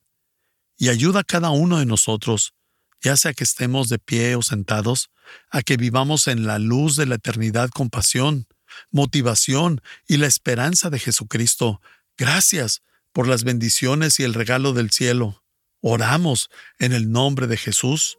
y 0.77 0.89
ayuda 0.89 1.21
a 1.21 1.23
cada 1.23 1.49
uno 1.49 1.79
de 1.79 1.87
nosotros, 1.87 2.53
ya 3.01 3.17
sea 3.17 3.33
que 3.33 3.43
estemos 3.43 3.89
de 3.89 3.97
pie 3.97 4.35
o 4.35 4.43
sentados, 4.43 5.09
a 5.49 5.63
que 5.63 5.77
vivamos 5.77 6.27
en 6.27 6.45
la 6.45 6.59
luz 6.59 6.95
de 6.95 7.07
la 7.07 7.15
eternidad 7.15 7.71
con 7.71 7.89
pasión, 7.89 8.45
motivación 8.91 9.81
y 10.07 10.17
la 10.17 10.27
esperanza 10.27 10.89
de 10.89 10.99
Jesucristo 10.99 11.81
Gracias 12.17 12.83
por 13.11 13.27
las 13.27 13.43
bendiciones 13.43 14.19
y 14.19 14.23
el 14.23 14.33
regalo 14.33 14.73
del 14.73 14.91
cielo. 14.91 15.43
Oramos 15.81 16.49
en 16.79 16.93
el 16.93 17.11
nombre 17.11 17.47
de 17.47 17.57
Jesús. 17.57 18.17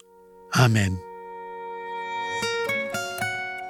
Amén. 0.53 0.99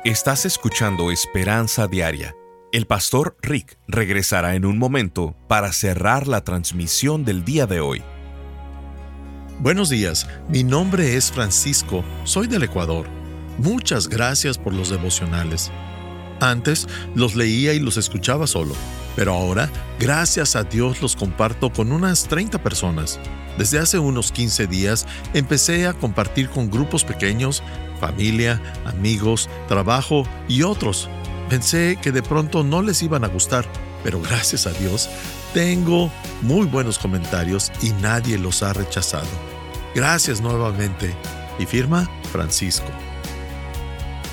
Estás 0.04 0.44
escuchando 0.46 1.10
Esperanza 1.10 1.86
Diaria. 1.86 2.34
El 2.72 2.86
pastor 2.86 3.36
Rick 3.40 3.78
regresará 3.86 4.54
en 4.54 4.64
un 4.64 4.78
momento 4.78 5.36
para 5.48 5.72
cerrar 5.72 6.26
la 6.26 6.42
transmisión 6.42 7.24
del 7.24 7.44
día 7.44 7.66
de 7.66 7.80
hoy. 7.80 8.02
Buenos 9.60 9.88
días, 9.88 10.26
mi 10.48 10.64
nombre 10.64 11.16
es 11.16 11.30
Francisco, 11.30 12.04
soy 12.24 12.48
del 12.48 12.64
Ecuador. 12.64 13.06
Muchas 13.58 14.08
gracias 14.08 14.58
por 14.58 14.74
los 14.74 14.90
devocionales. 14.90 15.70
Antes 16.50 16.86
los 17.14 17.34
leía 17.34 17.74
y 17.74 17.80
los 17.80 17.96
escuchaba 17.96 18.46
solo 18.46 18.74
pero 19.16 19.32
ahora, 19.32 19.70
gracias 19.98 20.56
a 20.56 20.64
Dios, 20.64 21.00
los 21.00 21.16
comparto 21.16 21.72
con 21.72 21.92
unas 21.92 22.24
30 22.24 22.62
personas. 22.62 23.20
Desde 23.58 23.78
hace 23.78 23.98
unos 23.98 24.32
15 24.32 24.66
días 24.66 25.06
empecé 25.32 25.86
a 25.86 25.92
compartir 25.92 26.48
con 26.48 26.70
grupos 26.70 27.04
pequeños, 27.04 27.62
familia, 28.00 28.60
amigos, 28.84 29.48
trabajo 29.68 30.26
y 30.48 30.62
otros. 30.62 31.08
Pensé 31.48 31.98
que 32.02 32.10
de 32.10 32.22
pronto 32.22 32.64
no 32.64 32.82
les 32.82 33.02
iban 33.02 33.22
a 33.24 33.28
gustar, 33.28 33.64
pero 34.02 34.20
gracias 34.20 34.66
a 34.66 34.72
Dios 34.72 35.08
tengo 35.52 36.10
muy 36.42 36.66
buenos 36.66 36.98
comentarios 36.98 37.70
y 37.80 37.90
nadie 38.02 38.38
los 38.38 38.62
ha 38.64 38.72
rechazado. 38.72 39.28
Gracias 39.94 40.40
nuevamente. 40.40 41.14
Y 41.60 41.66
firma 41.66 42.10
Francisco. 42.32 43.03